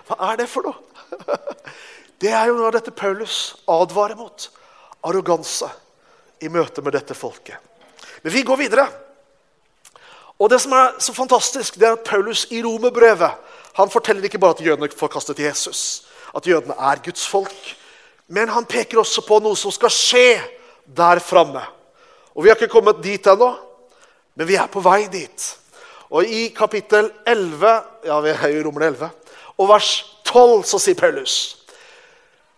[0.04, 0.76] Hva er det for noe?
[2.20, 4.46] Det er jo noe av dette Paulus advarer mot
[5.04, 5.66] arroganse
[6.40, 7.58] i møte med dette folket.
[8.22, 8.84] Men vi går videre.
[10.40, 13.40] Og det som er så fantastisk, det er at Paulus i romerbrevet
[13.74, 17.74] han forteller ikke bare at jødene forkastet Jesus, at jødene er Guds folk,
[18.26, 20.28] men han peker også på noe som skal skje
[20.84, 21.62] der framme.
[22.34, 23.52] Og Vi har ikke kommet dit ennå,
[24.34, 25.50] men vi er på vei dit.
[26.10, 27.74] Og I kapittel 11,
[28.06, 29.10] ja, vi er i Romer 11,
[29.58, 29.90] og vers
[30.26, 31.60] 12 så sier Paulus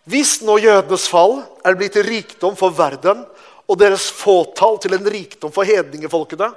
[0.07, 3.25] hvis nå jødenes fall er blitt rikdom for verden
[3.67, 6.53] og deres fåtall til en rikdom for hedningefolkene,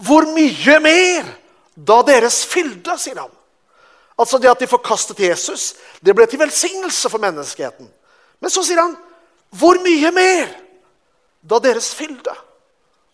[0.00, 1.28] hvor mye mer
[1.76, 3.32] da deres fylde, sier han.
[4.16, 7.90] Altså Det at de forkastet Jesus, det ble til velsignelse for menneskeheten.
[8.40, 8.96] Men så sier han,
[9.56, 10.50] hvor mye mer
[11.46, 12.34] da deres fylde.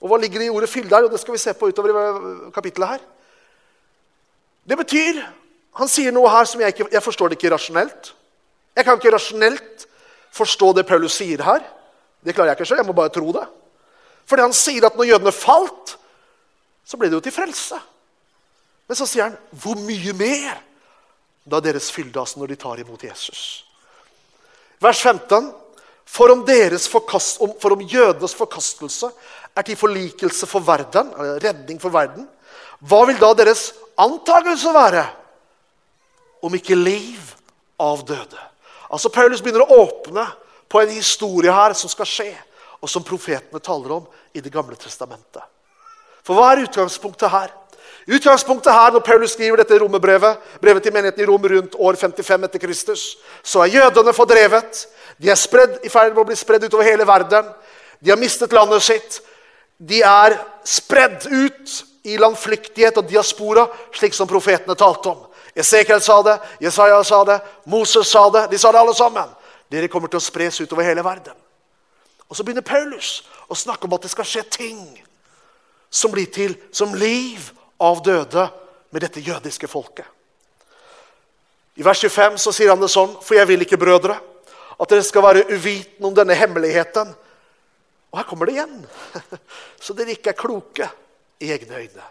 [0.03, 1.05] Og hva ligger det i ordet 'fylde' her?
[1.05, 3.01] Jo, det skal vi se på utover i kapittelet her.
[4.69, 5.23] Det betyr
[5.73, 8.15] Han sier noe her som jeg ikke jeg forstår det ikke rasjonelt.
[8.77, 9.87] Jeg kan ikke rasjonelt
[10.33, 11.63] forstå det Paulus sier her.
[12.21, 12.83] Det klarer jeg ikke selv.
[12.83, 13.47] Jeg må bare tro det.
[14.29, 15.97] Fordi han sier at når jødene falt,
[16.85, 17.81] så ble det jo til frelse.
[18.85, 20.61] Men så sier han hvor mye mer
[21.49, 23.65] da deres fylde, altså når de tar imot Jesus.
[24.83, 25.53] Vers 15.
[26.13, 26.43] For om,
[26.91, 29.09] forkast, for om jødenes forkastelse
[29.57, 32.27] er til forlikelse for verden, redning for verden,
[32.83, 35.07] hva vil da deres antakelse være
[36.43, 37.21] om ikke liv
[37.81, 38.41] av døde?
[38.93, 40.27] Altså Paulus begynner å åpne
[40.69, 42.33] på en historie her som skal skje,
[42.83, 45.45] og som profetene taler om i Det gamle testamentet.
[46.27, 47.53] For hva er utgangspunktet her?
[48.07, 52.45] Utgangspunktet her, Når Paulus skriver dette romerbrevet, brevet til menigheten i Rom rundt år 55
[52.45, 54.89] etter Kristus, så er jødene fordrevet.
[55.19, 57.47] De er spredd, i ferd med å bli spredd utover hele verden.
[58.01, 59.21] De har mistet landet sitt.
[59.79, 60.35] De er
[60.65, 65.23] spredd ut i landflyktighet og diaspora, slik som profetene talte om.
[65.55, 68.49] Esekiel sa det, Jesaja sa det, Moses sa det.
[68.51, 69.31] De sa det alle sammen.
[69.71, 71.37] Dere kommer til å spres utover hele verden.
[72.29, 74.81] Og Så begynner Paulus å snakke om at det skal skje ting
[75.93, 78.49] som blir til som liv av døde
[78.91, 80.07] med dette jødiske folket.
[81.75, 84.19] I vers 25 så sier han det sånn.: For jeg vil ikke, brødre,
[84.81, 87.15] at dere skal være uvitende om denne hemmeligheten.
[88.13, 88.83] Og her kommer det igjen.
[89.85, 90.89] Så dere ikke er kloke
[91.41, 92.09] i egne øyne.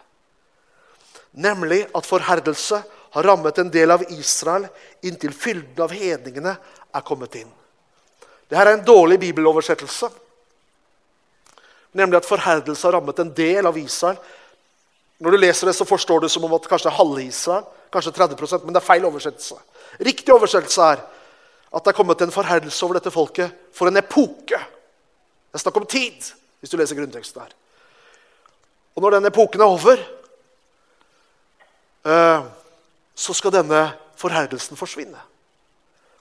[1.32, 4.66] Nemlig at forherdelse har rammet en del av Israel
[5.04, 6.56] inntil fylden av hedningene
[6.92, 7.50] er kommet inn.
[8.48, 10.10] Dette er en dårlig bibeloversettelse.
[11.96, 14.18] Nemlig at forherdelse har rammet en del av Israel.
[15.22, 17.66] Når du leser det, så forstår du som om at kanskje det er halve Israel.
[17.94, 19.58] Kanskje 30% men det er feil oversettelse.
[20.02, 21.02] Riktig oversettelse er
[21.72, 24.58] at det er kommet en forherdelse over dette folket for en epoke.
[24.58, 27.52] Det er snakk om tid, hvis du leser grunnteksten her.
[28.96, 30.02] Og når den epoken er over,
[32.04, 32.42] eh,
[33.14, 33.84] så skal denne
[34.18, 35.20] forherdelsen forsvinne.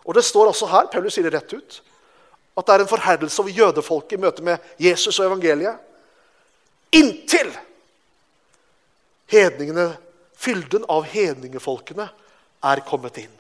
[0.06, 1.82] Og det står også her, Paulus sier det rett ut,
[2.58, 5.82] at det er en forherdelse over jødefolket i møte med Jesus og evangeliet.
[6.92, 7.50] Inntil
[9.32, 9.92] hedningene,
[10.38, 12.08] fylden av hedningefolkene
[12.72, 13.38] er kommet inn.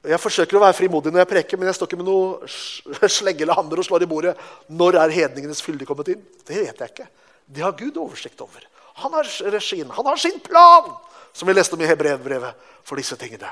[0.00, 3.44] Jeg forsøker å være frimodig når jeg preker, men jeg står ikke med noe slegge
[3.44, 4.36] eller hammer og slår i bordet.
[4.72, 6.22] Når er hedningenes fylde kommet inn?
[6.40, 7.08] Det vet jeg ikke.
[7.50, 8.64] Det har Gud oversikt over.
[9.02, 9.90] Han har regien.
[9.92, 10.88] Han har sin plan,
[11.36, 13.50] som vi leste om i Hebrevbrevet, for disse tingene.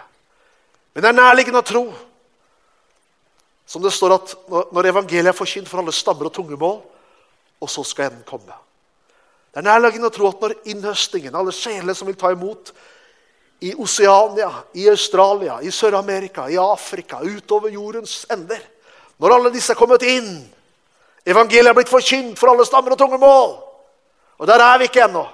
[0.95, 1.83] Men det er nærliggende å tro,
[3.69, 4.33] som det står at
[4.73, 6.81] når evangeliet er forkynt for alle stammer og tungemål,
[7.61, 8.57] og så skal enden komme.
[9.53, 12.73] Det er nærliggende å tro at når innhøstingen, alle sjeler som vil ta imot
[13.65, 18.61] i Oseania, i Australia, i Sør-Amerika, i Afrika, utover jordens ender.
[19.19, 20.31] Når alle disse er kommet inn,
[21.27, 23.57] evangeliet er blitt forkynt for alle stammer og tunge mål.
[24.39, 25.25] Og der er vi ikke ennå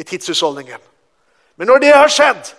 [0.00, 0.80] i tidshusholdningen.
[1.60, 2.54] Men når det har skjedd,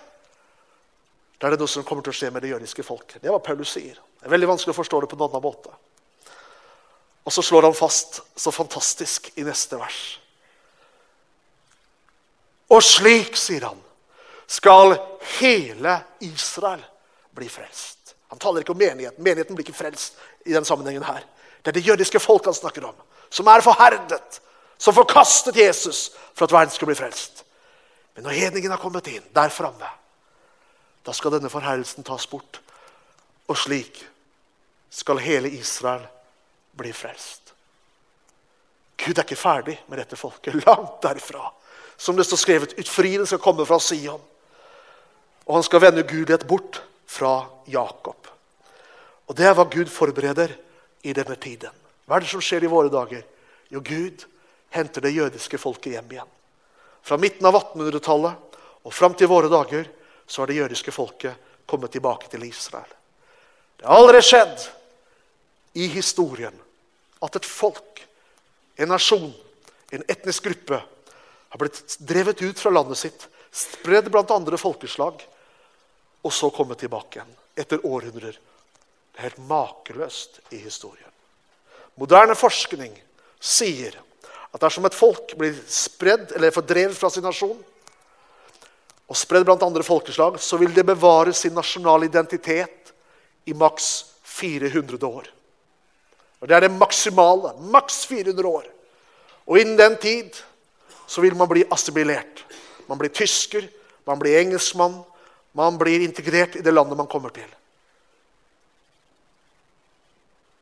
[1.42, 3.18] da er det noe som kommer til å skje med det jødiske folket.
[3.18, 3.96] Det er hva Paulus sier.
[3.98, 5.74] Det er veldig vanskelig å forstå det på en annen måte.
[7.26, 10.21] Og så slår han fast så fantastisk i neste vers.
[12.72, 13.80] Og slik, sier han,
[14.48, 14.96] skal
[15.38, 16.82] hele Israel
[17.36, 18.14] bli frelst.
[18.32, 19.24] Han taler ikke om menigheten.
[19.24, 20.16] Menigheten blir ikke frelst
[20.48, 21.24] i den sammenhengen her.
[21.62, 22.96] Det er det jødiske folk han snakker om,
[23.30, 24.40] som er forherdet,
[24.78, 27.44] som forkastet Jesus for at verden skulle bli frelst.
[28.14, 29.88] Men når hedningen har kommet inn der framme,
[31.06, 32.60] da skal denne forherdelsen tas bort.
[33.48, 34.00] Og slik
[34.92, 36.04] skal hele Israel
[36.76, 37.52] bli frelst.
[39.02, 40.54] Gud er ikke ferdig med dette folket.
[40.66, 41.50] Langt derfra.
[42.02, 44.22] Som det står skrevet, utfriden skal komme fra Sion.
[45.46, 48.26] Og han skal vende Gudhet bort fra Jakob.
[49.30, 50.50] Og Det er hva Gud forbereder
[51.06, 51.70] i denne tiden.
[52.06, 53.22] Hva er det som skjer i våre dager?
[53.70, 54.26] Jo, Gud
[54.74, 56.32] henter det jødiske folket hjem igjen.
[57.06, 59.86] Fra midten av 1800-tallet og fram til våre dager
[60.26, 62.90] så har det jødiske folket kommet tilbake til Israel.
[63.78, 64.66] Det har aldri skjedd
[65.78, 66.58] i historien
[67.22, 68.02] at et folk,
[68.76, 69.30] en nasjon,
[69.94, 70.82] en etnisk gruppe
[71.52, 75.20] har blitt drevet ut fra landet sitt, spredd blant andre folkeslag,
[76.22, 78.38] og så kommet tilbake igjen etter århundrer.
[79.12, 81.10] Det er helt makeløst i historien.
[82.00, 82.94] Moderne forskning
[83.36, 83.98] sier
[84.48, 87.58] at dersom et folk blir spredd eller fordrevet fra sin nasjon,
[89.12, 92.94] og spredd blant andre folkeslag, så vil det bevare sin nasjonale identitet
[93.44, 93.90] i maks
[94.24, 95.28] 400 år.
[96.40, 97.52] Og Det er det maksimale.
[97.60, 98.64] Maks 400 år.
[99.46, 100.40] Og innen den tid
[101.12, 102.44] så vil man bli assimilert.
[102.88, 103.66] Man blir tysker,
[104.08, 105.02] man blir engelskmann,
[105.52, 107.48] man blir integrert i det landet man kommer til.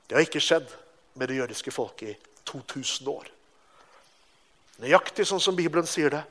[0.09, 0.67] Det har ikke skjedd
[1.15, 2.17] med det jødiske folket i
[2.51, 3.29] 2000 år.
[4.83, 6.23] Nøyaktig sånn som Bibelen sier det,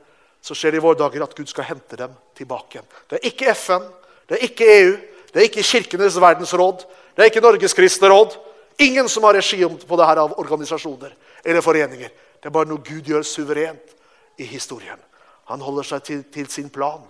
[0.44, 2.90] så skjer det i våre dager at Gud skal hente dem tilbake igjen.
[3.08, 3.86] Det er ikke FN,
[4.28, 4.90] det er ikke EU,
[5.30, 6.84] det er ikke Kirkenes verdensråd,
[7.16, 8.36] det er ikke Norges kristne råd.
[8.84, 12.12] Ingen som har regi på det her av organisasjoner eller foreninger.
[12.36, 13.96] Det er bare noe Gud gjør suverent
[14.40, 15.00] i historien.
[15.50, 17.02] Han holder seg til, til sin plan,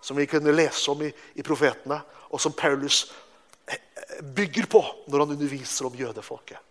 [0.00, 3.02] som vi kunne lese om i, i profetene, og som Paulus
[3.68, 3.80] eh,
[4.22, 6.64] bygger på når han underviser om jødefolket.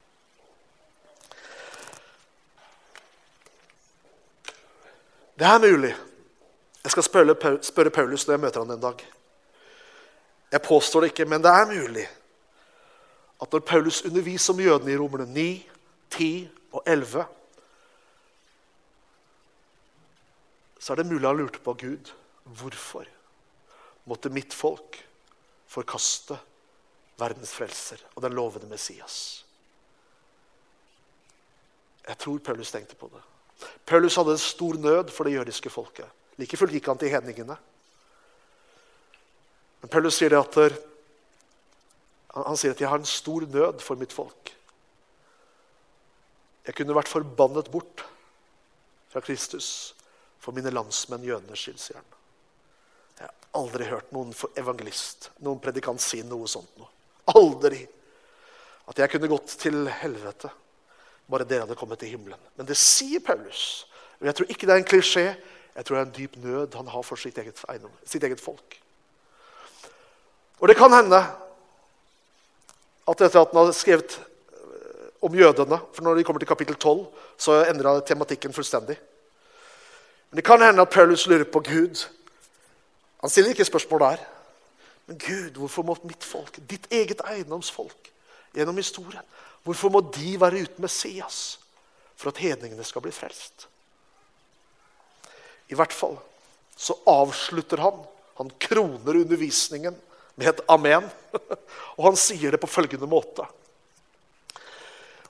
[5.37, 5.93] Det er mulig.
[6.83, 9.03] Jeg skal spørre, spørre Paulus når jeg møter han en dag.
[10.51, 12.07] Jeg påstår det ikke, men det er mulig
[13.41, 15.69] at når Paulus underviser om jødene i Romerne 9,
[16.09, 17.25] 10 og 11,
[20.87, 22.09] så er det mulig han lurte på Gud.
[22.55, 23.03] Hvorfor
[24.07, 24.95] måtte mitt folk
[25.67, 26.37] forkaste
[27.19, 29.17] verdens frelser og den lovende Messias?
[32.07, 33.19] Jeg tror Paulus tenkte på det.
[33.83, 36.07] Paulus hadde en stor nød for det jødiske folket.
[36.39, 37.59] Like fullt gikk han til hedningene.
[39.81, 40.79] Men Paulus sier det at
[42.31, 44.55] han sier at 'jeg har en stor nød for mitt folk'.
[46.63, 48.05] Jeg kunne vært forbannet bort
[49.11, 49.96] fra Kristus
[50.47, 52.13] for mine landsmenn jødenes skyld, sier han.
[53.17, 56.87] Jeg har aldri hørt noen evangelist, noen predikant, si noe sånt noe.
[57.35, 57.81] Aldri.
[58.87, 60.53] At jeg kunne gått til helvete
[61.27, 62.39] bare dere hadde kommet til himmelen.
[62.55, 63.83] Men det sier Paulus.
[64.21, 65.25] Og Jeg tror ikke det er en klisjé.
[65.75, 68.39] Jeg tror det er en dyp nød han har for sitt eget, eiendom, sitt eget
[68.39, 68.79] folk.
[70.63, 71.19] Og det kan hende
[73.03, 76.79] at etter at han har skrevet eh, om jødene For når de kommer til kapittel
[76.79, 77.03] 12,
[77.35, 78.95] så endra tematikken fullstendig.
[80.37, 82.03] Det kan hende at Paulus lurer på Gud.
[83.21, 84.19] Han stiller ikke spørsmål der.
[85.09, 88.11] Men Gud, hvorfor må mitt folk, ditt eget eiendomsfolk,
[88.53, 89.25] gjennom historien
[89.65, 91.57] Hvorfor må de være uten Messias
[92.15, 93.65] for at hedningene skal bli frelst?
[95.67, 96.15] I hvert fall
[96.77, 97.97] så avslutter han.
[98.37, 99.97] Han kroner undervisningen
[100.35, 101.09] med et amen.
[101.97, 103.43] Og han sier det på følgende måte.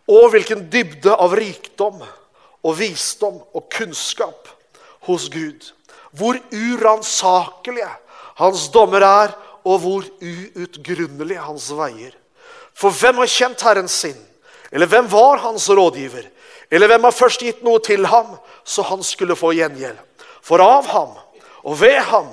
[0.07, 4.51] Å, hvilken dybde av rikdom og visdom og kunnskap
[5.07, 5.71] hos Gud.
[6.11, 7.89] Hvor uransakelige
[8.37, 9.35] hans dommer er,
[9.67, 12.13] og hvor uutgrunnelige hans veier.
[12.77, 14.17] For hvem har kjent Herren sin?
[14.71, 16.27] Eller hvem var hans rådgiver?
[16.71, 19.97] Eller hvem har først gitt noe til ham, så han skulle få gjengjeld?
[20.43, 21.15] For av ham
[21.63, 22.29] og ved ham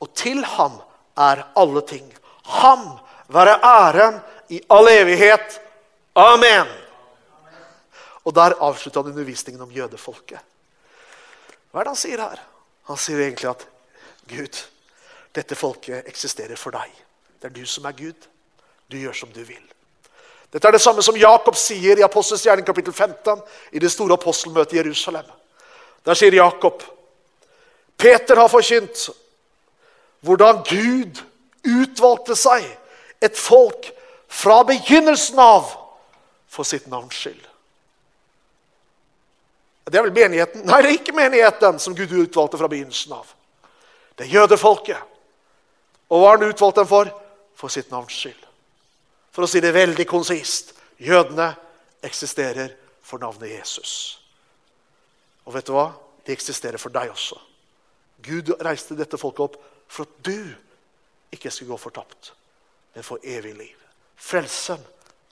[0.00, 0.78] og til ham
[1.18, 2.06] er alle ting.
[2.44, 2.86] Ham
[3.32, 4.20] være æren
[4.52, 5.60] i all evighet.
[6.16, 6.70] Amen.
[8.24, 10.40] Og der avslutter han undervisningen om jødefolket.
[11.72, 12.40] Hva er det han sier her?
[12.90, 13.66] Han sier egentlig at
[14.28, 14.58] Gud,
[15.32, 16.90] dette folket eksisterer for deg.
[17.40, 18.28] Det er du som er Gud.
[18.92, 19.62] Du gjør som du vil.
[20.52, 23.40] Dette er det samme som Jakob sier i Apostels gjerning kapittel 15
[23.72, 25.30] i det store apostelmøtet i Jerusalem.
[26.04, 26.82] Der sier Jakob
[27.96, 29.08] Peter har forkynt
[30.26, 31.20] hvordan Gud
[31.62, 32.66] utvalgte seg
[33.22, 33.88] et folk
[34.28, 35.70] fra begynnelsen av
[36.50, 37.51] for sitt navns skyld.
[39.84, 40.66] Det er vel menigheten?
[40.66, 43.32] Nei, det er ikke menigheten som Gud utvalgte fra begynnelsen av.
[44.14, 45.10] Det er jødefolket.
[46.12, 47.10] Og hva har han utvalgt dem for?
[47.58, 48.46] For sitt navns skyld.
[49.32, 51.48] For å si det veldig konsist jødene
[52.04, 53.94] eksisterer for navnet Jesus.
[55.48, 55.88] Og vet du hva?
[56.22, 57.38] De eksisterer for deg også.
[58.22, 59.58] Gud reiste dette folket opp
[59.90, 60.52] for at du
[61.32, 62.32] ikke skulle gå fortapt,
[62.94, 63.78] men få evig liv.
[64.14, 64.78] Frelsen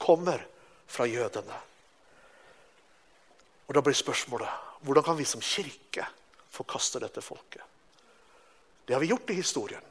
[0.01, 0.43] kommer
[0.91, 1.69] fra jødene.
[3.70, 6.02] Og Da blir spørsmålet hvordan kan vi som kirke
[6.50, 7.62] forkaste dette folket?
[8.83, 9.85] Det har vi gjort i historien.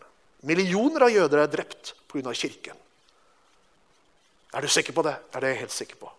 [0.43, 2.33] Millioner av jøder er drept pga.
[2.33, 2.75] kirken.
[4.53, 5.15] Er du sikker på det?
[5.31, 6.11] Er det jeg helt sikker på.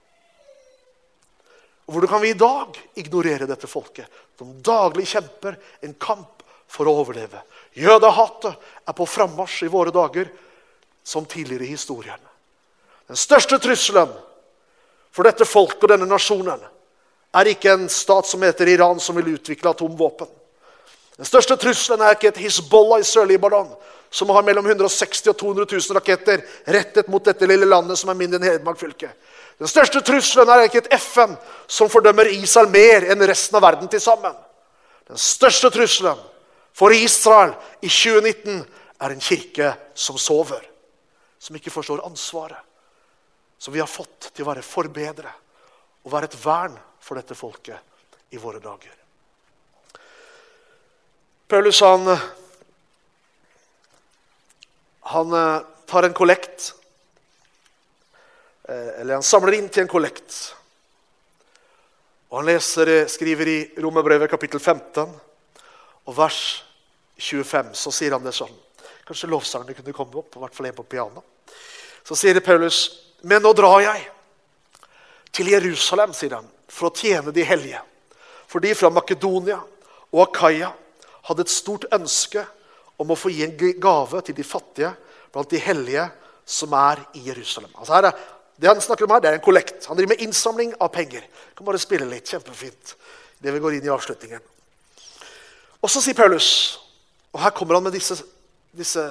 [1.86, 6.88] Og Hvordan kan vi i dag ignorere dette folket, som daglig kjemper en kamp for
[6.88, 7.42] å overleve?
[7.76, 10.30] Jødehatet er på frammarsj i våre dager
[11.04, 12.20] som tidligere i historien.
[13.06, 14.14] Den største trusselen
[15.10, 16.79] for dette folket og denne nasjonen
[17.34, 20.28] er ikke en stat som heter Iran, som vil utvikle atomvåpen.
[21.20, 23.68] Den største trusselen er ikke et Hizbollah i Sør-Libanon,
[24.10, 28.18] som har mellom 160 og 200 000 raketter rettet mot dette lille landet som er
[28.18, 29.12] mindre enn Hedmark fylke.
[29.60, 31.36] Den største trusselen er ikke et FN
[31.70, 34.34] som fordømmer Israel mer enn resten av verden til sammen.
[35.06, 36.18] Den største trusselen
[36.74, 37.52] for Israel
[37.84, 38.64] i 2019
[39.00, 40.64] er en kirke som sover.
[41.38, 42.58] Som ikke forstår ansvaret
[43.60, 45.28] som vi har fått til å være forbedre
[46.00, 48.94] og være et vern for dette folket i våre dager.
[51.50, 52.06] Paulus han
[55.10, 56.74] han eh, tar en kollekt.
[58.68, 60.36] Eh, eller han samler inn til en kollekt
[62.30, 65.16] Og Han leser, skriver i Romerbrevet kapittel 15
[66.06, 66.62] og vers
[67.18, 67.72] 25.
[67.74, 68.54] Så sier han det sånn.
[69.02, 71.24] Kanskje lovsangene kunne komme opp, i hvert fall en på piano.
[72.06, 72.84] Så sier Paulus,
[73.26, 74.06] men nå drar jeg
[75.32, 77.80] til Jerusalem, sier han, for å tjene de hellige.
[78.50, 79.60] For de fra Makedonia
[80.10, 80.72] og Akaya
[81.28, 82.42] hadde et stort ønske
[83.00, 84.90] om å få gi en gave til de fattige
[85.32, 86.08] blant de hellige
[86.50, 87.70] som er i Jerusalem.
[87.78, 88.24] Altså her er,
[88.60, 89.86] det han snakker om her, det er en kollekt.
[89.88, 91.22] Han driver med innsamling av penger.
[91.24, 92.28] Jeg kan bare spille litt.
[92.28, 92.94] Kjempefint.
[93.40, 94.42] Det vi går inn i avslutningen.
[95.80, 96.50] Og så sier Paulus,
[97.32, 98.18] og her kommer han med disse,
[98.76, 99.06] disse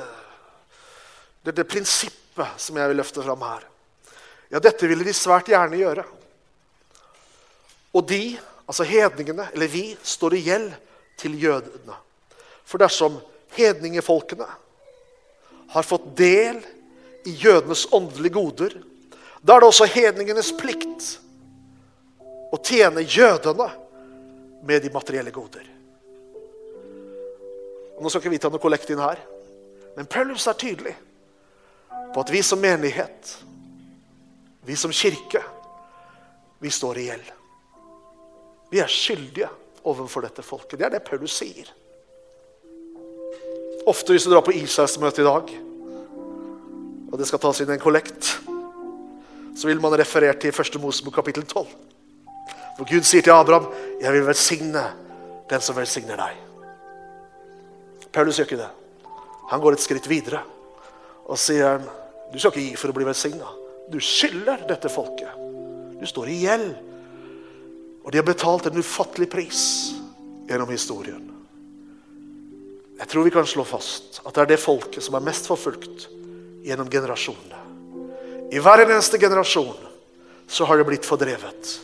[1.48, 3.66] dette prinsippet som jeg vil løfte fram her.
[4.50, 6.06] Ja, dette ville de svært gjerne gjøre.
[7.94, 10.72] Og de, altså hedningene, eller vi, står i gjeld
[11.20, 11.98] til jødene.
[12.66, 13.18] For dersom
[13.58, 14.48] hedningefolkene
[15.70, 16.62] har fått del
[17.30, 18.78] i jødenes åndelige goder,
[19.42, 21.16] da er det også hedningenes plikt
[22.50, 23.68] å tjene jødene
[24.66, 25.66] med de materielle goder.
[27.98, 29.22] Og nå skal ikke vi ta noe kollekt inn her,
[29.98, 30.96] men Paulus er tydelig
[32.14, 33.36] på at vi som menighet,
[34.70, 35.42] vi som kirke,
[36.60, 37.30] vi står i gjeld.
[38.70, 39.48] Vi er skyldige
[39.90, 40.78] overfor dette folket.
[40.78, 41.72] Det er det Paulus sier.
[43.90, 45.54] Ofte hvis du drar på Israelsmøte i dag,
[47.10, 48.30] og det skal tas inn en kollekt,
[49.58, 50.78] så vil man referere til 1.
[50.84, 51.66] Mosebok kapittel 12.
[52.78, 54.84] Hvor Gud sier til Abraham, 'Jeg vil velsigne
[55.50, 56.38] den som velsigner deg'.
[58.14, 58.70] Paulus gjør ikke det.
[59.50, 60.44] Han går et skritt videre
[61.26, 61.82] og sier,
[62.32, 63.59] 'Du skal ikke gi for å bli velsigna.
[63.90, 65.34] Du skylder dette folket.
[66.00, 66.78] Du står i gjeld.'
[68.06, 69.64] Og de har betalt en ufattelig pris
[70.48, 71.26] gjennom historien.
[73.00, 76.08] Jeg tror vi kan slå fast at det er det folket som er mest forfulgt
[76.66, 77.60] gjennom generasjonene.
[78.50, 79.78] I hver eneste generasjon
[80.50, 81.76] så har det blitt fordrevet.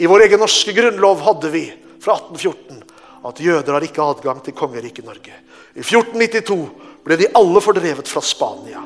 [0.00, 1.64] I vår egen norske grunnlov hadde vi
[2.02, 2.82] fra 1814
[3.30, 5.36] at jøder har ikke adgang til kongeriket Norge.
[5.76, 6.58] I 1492
[7.04, 8.82] ble de alle fordrevet fra Spania.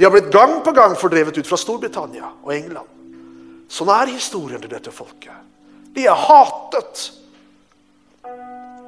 [0.00, 2.88] De har blitt gang på gang fordrevet ut fra Storbritannia og England.
[3.68, 5.42] Sånn er historien til dette folket.
[5.92, 7.02] De er hatet.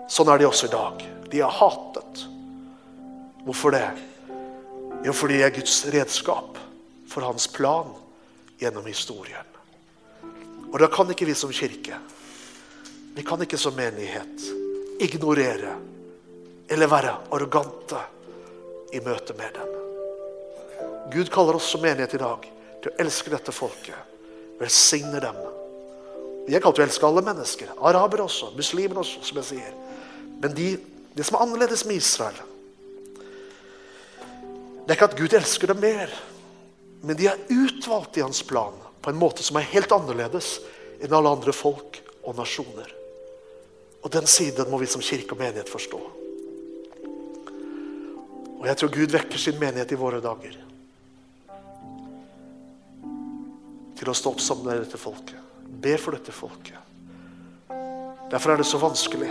[0.08, 1.04] Sånn er de også i dag.
[1.28, 2.22] De er hatet.
[3.44, 3.90] Hvorfor det?
[5.04, 6.56] Jo, fordi de er Guds redskap
[7.12, 7.92] for hans plan
[8.62, 9.52] gjennom historien.
[10.72, 12.00] Og da kan ikke vi som kirke,
[13.12, 14.48] vi kan ikke som menighet
[15.04, 15.76] ignorere
[16.72, 18.00] eller være arrogante
[18.96, 19.81] i møte med dem.
[21.12, 22.46] Gud kaller oss som menighet i dag
[22.82, 23.98] til å elske dette folket.
[24.60, 25.38] Velsigne dem.
[26.46, 27.74] Vi er kalt til å elske alle mennesker.
[27.78, 29.76] Arabere også, muslimer også, som jeg sier.
[30.42, 30.72] Men de
[31.12, 32.38] det som er annerledes med Israel,
[34.82, 36.14] det er ikke at Gud elsker dem mer,
[37.04, 40.56] men de er utvalgt i hans plan på en måte som er helt annerledes
[41.02, 42.88] enn alle andre folk og nasjoner.
[44.02, 46.00] Og den siden må vi som kirke og menighet forstå.
[48.62, 50.56] Og jeg tror Gud vekker sin menighet i våre dager
[53.98, 55.38] til å stå opp sammen med dette folket.
[55.82, 56.78] Be for dette folket.
[58.32, 59.30] Derfor er det så vanskelig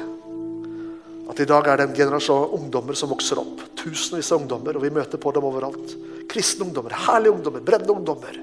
[1.31, 3.61] at i dag er det en generasjon ungdommer som vokser opp.
[3.79, 5.93] Tusenvis av ungdommer, og vi møter på dem overalt.
[6.29, 8.39] Kristne ungdommer, herlige ungdommer, brennende ungdommer.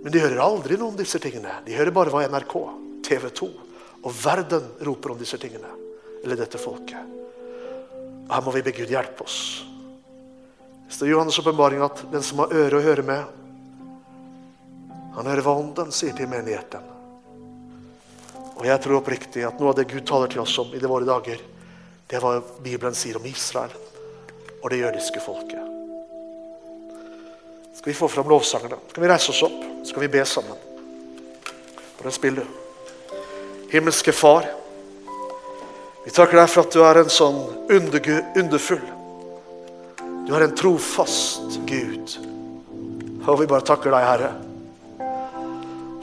[0.00, 1.60] Men de hører aldri noe om disse tingene.
[1.66, 2.54] De hører bare hva NRK,
[3.04, 3.50] TV 2
[4.00, 5.68] og verden roper om disse tingene.
[6.24, 7.18] Eller dette folket.
[8.24, 9.40] Og her må vi be Gud hjelpe oss.
[10.86, 13.39] Det står i Johannes' åpenbaring at den som har øre å høre med,
[15.16, 16.84] han hører hva Ånden sier til menigheten.
[18.60, 20.88] Og jeg tror oppriktig at noe av det Gud taler til oss om i de
[20.90, 21.40] våre dager,
[22.10, 23.72] det er hva Bibelen sier om Israel
[24.60, 25.62] og det jødiske folket.
[27.72, 28.76] Skal vi få fram lovsangene?
[28.90, 29.62] Skal vi reise oss opp?
[29.88, 30.58] Skal vi be sammen?
[32.00, 32.44] Bare spill, du.
[33.72, 34.44] Himmelske Far.
[36.04, 37.40] Vi takker deg for at du er en sånn
[37.72, 38.84] underfull.
[40.26, 42.18] Du er en trofast Gud.
[43.24, 44.30] Og vi bare takker deg, Herre,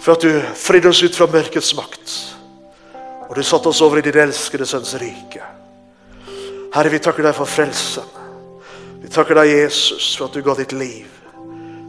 [0.08, 2.12] for at du fridde oss ut fra mørkets makt.
[3.28, 5.41] Og du satte oss over i din elskede sønns rike.
[6.72, 8.05] Herre, vi takker deg for frelsen.
[9.01, 11.10] Vi takker deg, Jesus, for at du ga ditt liv.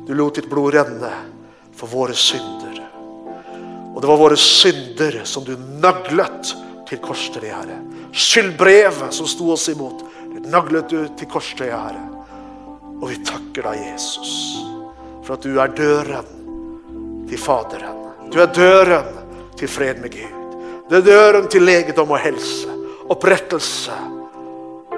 [0.09, 1.12] Du lot ditt blod renne
[1.79, 2.81] for våre synder.
[3.95, 6.51] Og det var våre synder som du naglet
[6.91, 7.79] til korstreet, Herre.
[8.11, 10.03] Skyldbrevet som sto oss imot,
[10.33, 12.03] det naglet du til korstreet, Herre.
[12.99, 14.35] Og vi takker deg, Jesus,
[15.23, 16.35] for at du er døren
[17.31, 17.98] til Faderen.
[18.33, 19.07] Du er døren
[19.57, 20.35] til fred med Gud.
[20.89, 22.68] Det er døren til legedom og helse,
[23.12, 23.97] opprettelse,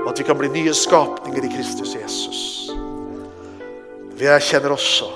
[0.01, 2.41] og at vi kan bli nye skapninger i Kristus Jesus.
[4.19, 5.09] Vi erkjenner også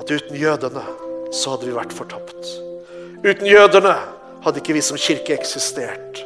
[0.00, 0.84] at uten jødene
[1.32, 2.52] så hadde vi vært fortapt.
[3.22, 3.96] Uten jødene
[4.44, 6.22] hadde ikke vi som kirke eksistert.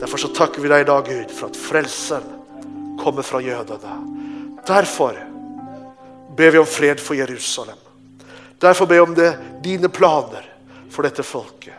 [0.00, 2.26] Derfor så takker vi deg i dag, Gud, for at frelsen
[3.00, 3.96] kommer fra jødene.
[4.66, 5.16] Derfor
[6.36, 7.85] ber vi om fred for Jerusalem.
[8.58, 10.46] Derfor vi om det, dine planer
[10.90, 11.74] for dette folket.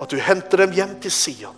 [0.00, 1.56] At du henter dem hjem til Sion,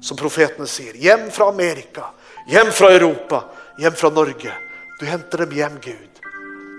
[0.00, 0.96] som profetene sier.
[0.96, 2.10] Hjem fra Amerika,
[2.48, 3.42] hjem fra Europa,
[3.80, 4.54] hjem fra Norge.
[5.00, 6.22] Du henter dem hjem, Gud,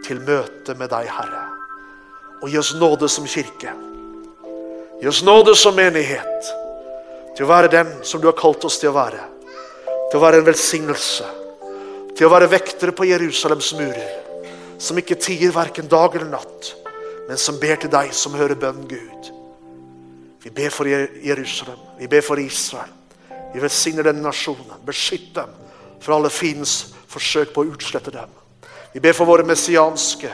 [0.05, 1.45] til møte med deg, Herre.
[2.41, 3.73] Og gi oss nåde som kirke.
[5.01, 6.53] Gi oss nåde som menighet
[7.35, 9.21] til å være den som du har kalt oss til å være.
[10.09, 11.27] Til å være en velsignelse.
[12.17, 14.28] Til å være vektere på Jerusalems murer.
[14.79, 16.73] Som ikke tier verken dag eller natt,
[17.27, 19.33] men som ber til deg som hører bønnen, Gud.
[20.43, 22.95] Vi ber for Jerusalem, vi ber for Israel.
[23.53, 24.77] Vi velsigner denne nasjonen.
[24.85, 25.51] Beskytt dem
[25.99, 28.31] fra alle fiendens forsøk på å utslette dem.
[28.93, 30.31] Vi ber for våre messianske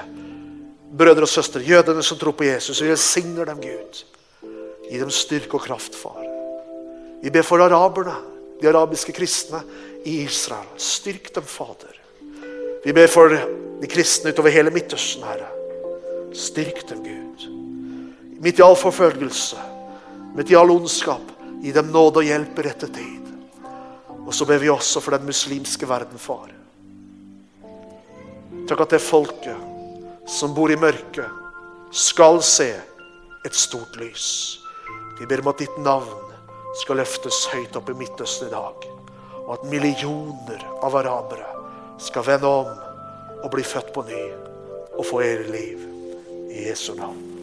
[0.95, 2.81] brødre og søstre, jødene som tror på Jesus.
[2.81, 4.03] Vi velsigner dem, Gud.
[4.85, 6.21] Gi dem styrke og kraft, far.
[7.23, 8.15] Vi ber for araberne,
[8.61, 9.63] de arabiske kristne
[10.05, 10.67] i Israel.
[10.77, 11.94] Styrk dem, Fader.
[12.85, 13.33] Vi ber for
[13.81, 15.47] de kristne utover hele Midtøsten, Herre.
[16.37, 17.45] Styrk dem, Gud.
[18.45, 19.57] Midt i all forfølgelse,
[20.37, 21.31] midt i all ondskap,
[21.63, 23.31] gi dem nåde og hjelp i rette tid.
[24.19, 26.53] Og så ber vi også for den muslimske verden, far.
[28.69, 31.41] Takk at det folket som bor i mørket,
[31.89, 32.69] skal se
[33.49, 34.29] et stort lys.
[35.17, 36.37] Vi ber om at ditt navn
[36.83, 38.89] skal løftes høyt opp i Midtøsten i dag.
[39.41, 41.54] Og at millioner av arabere
[41.99, 42.65] skal vende om
[43.43, 44.25] og bli født på ny
[44.97, 45.79] og få evig liv.
[46.51, 47.34] I Jesu navn.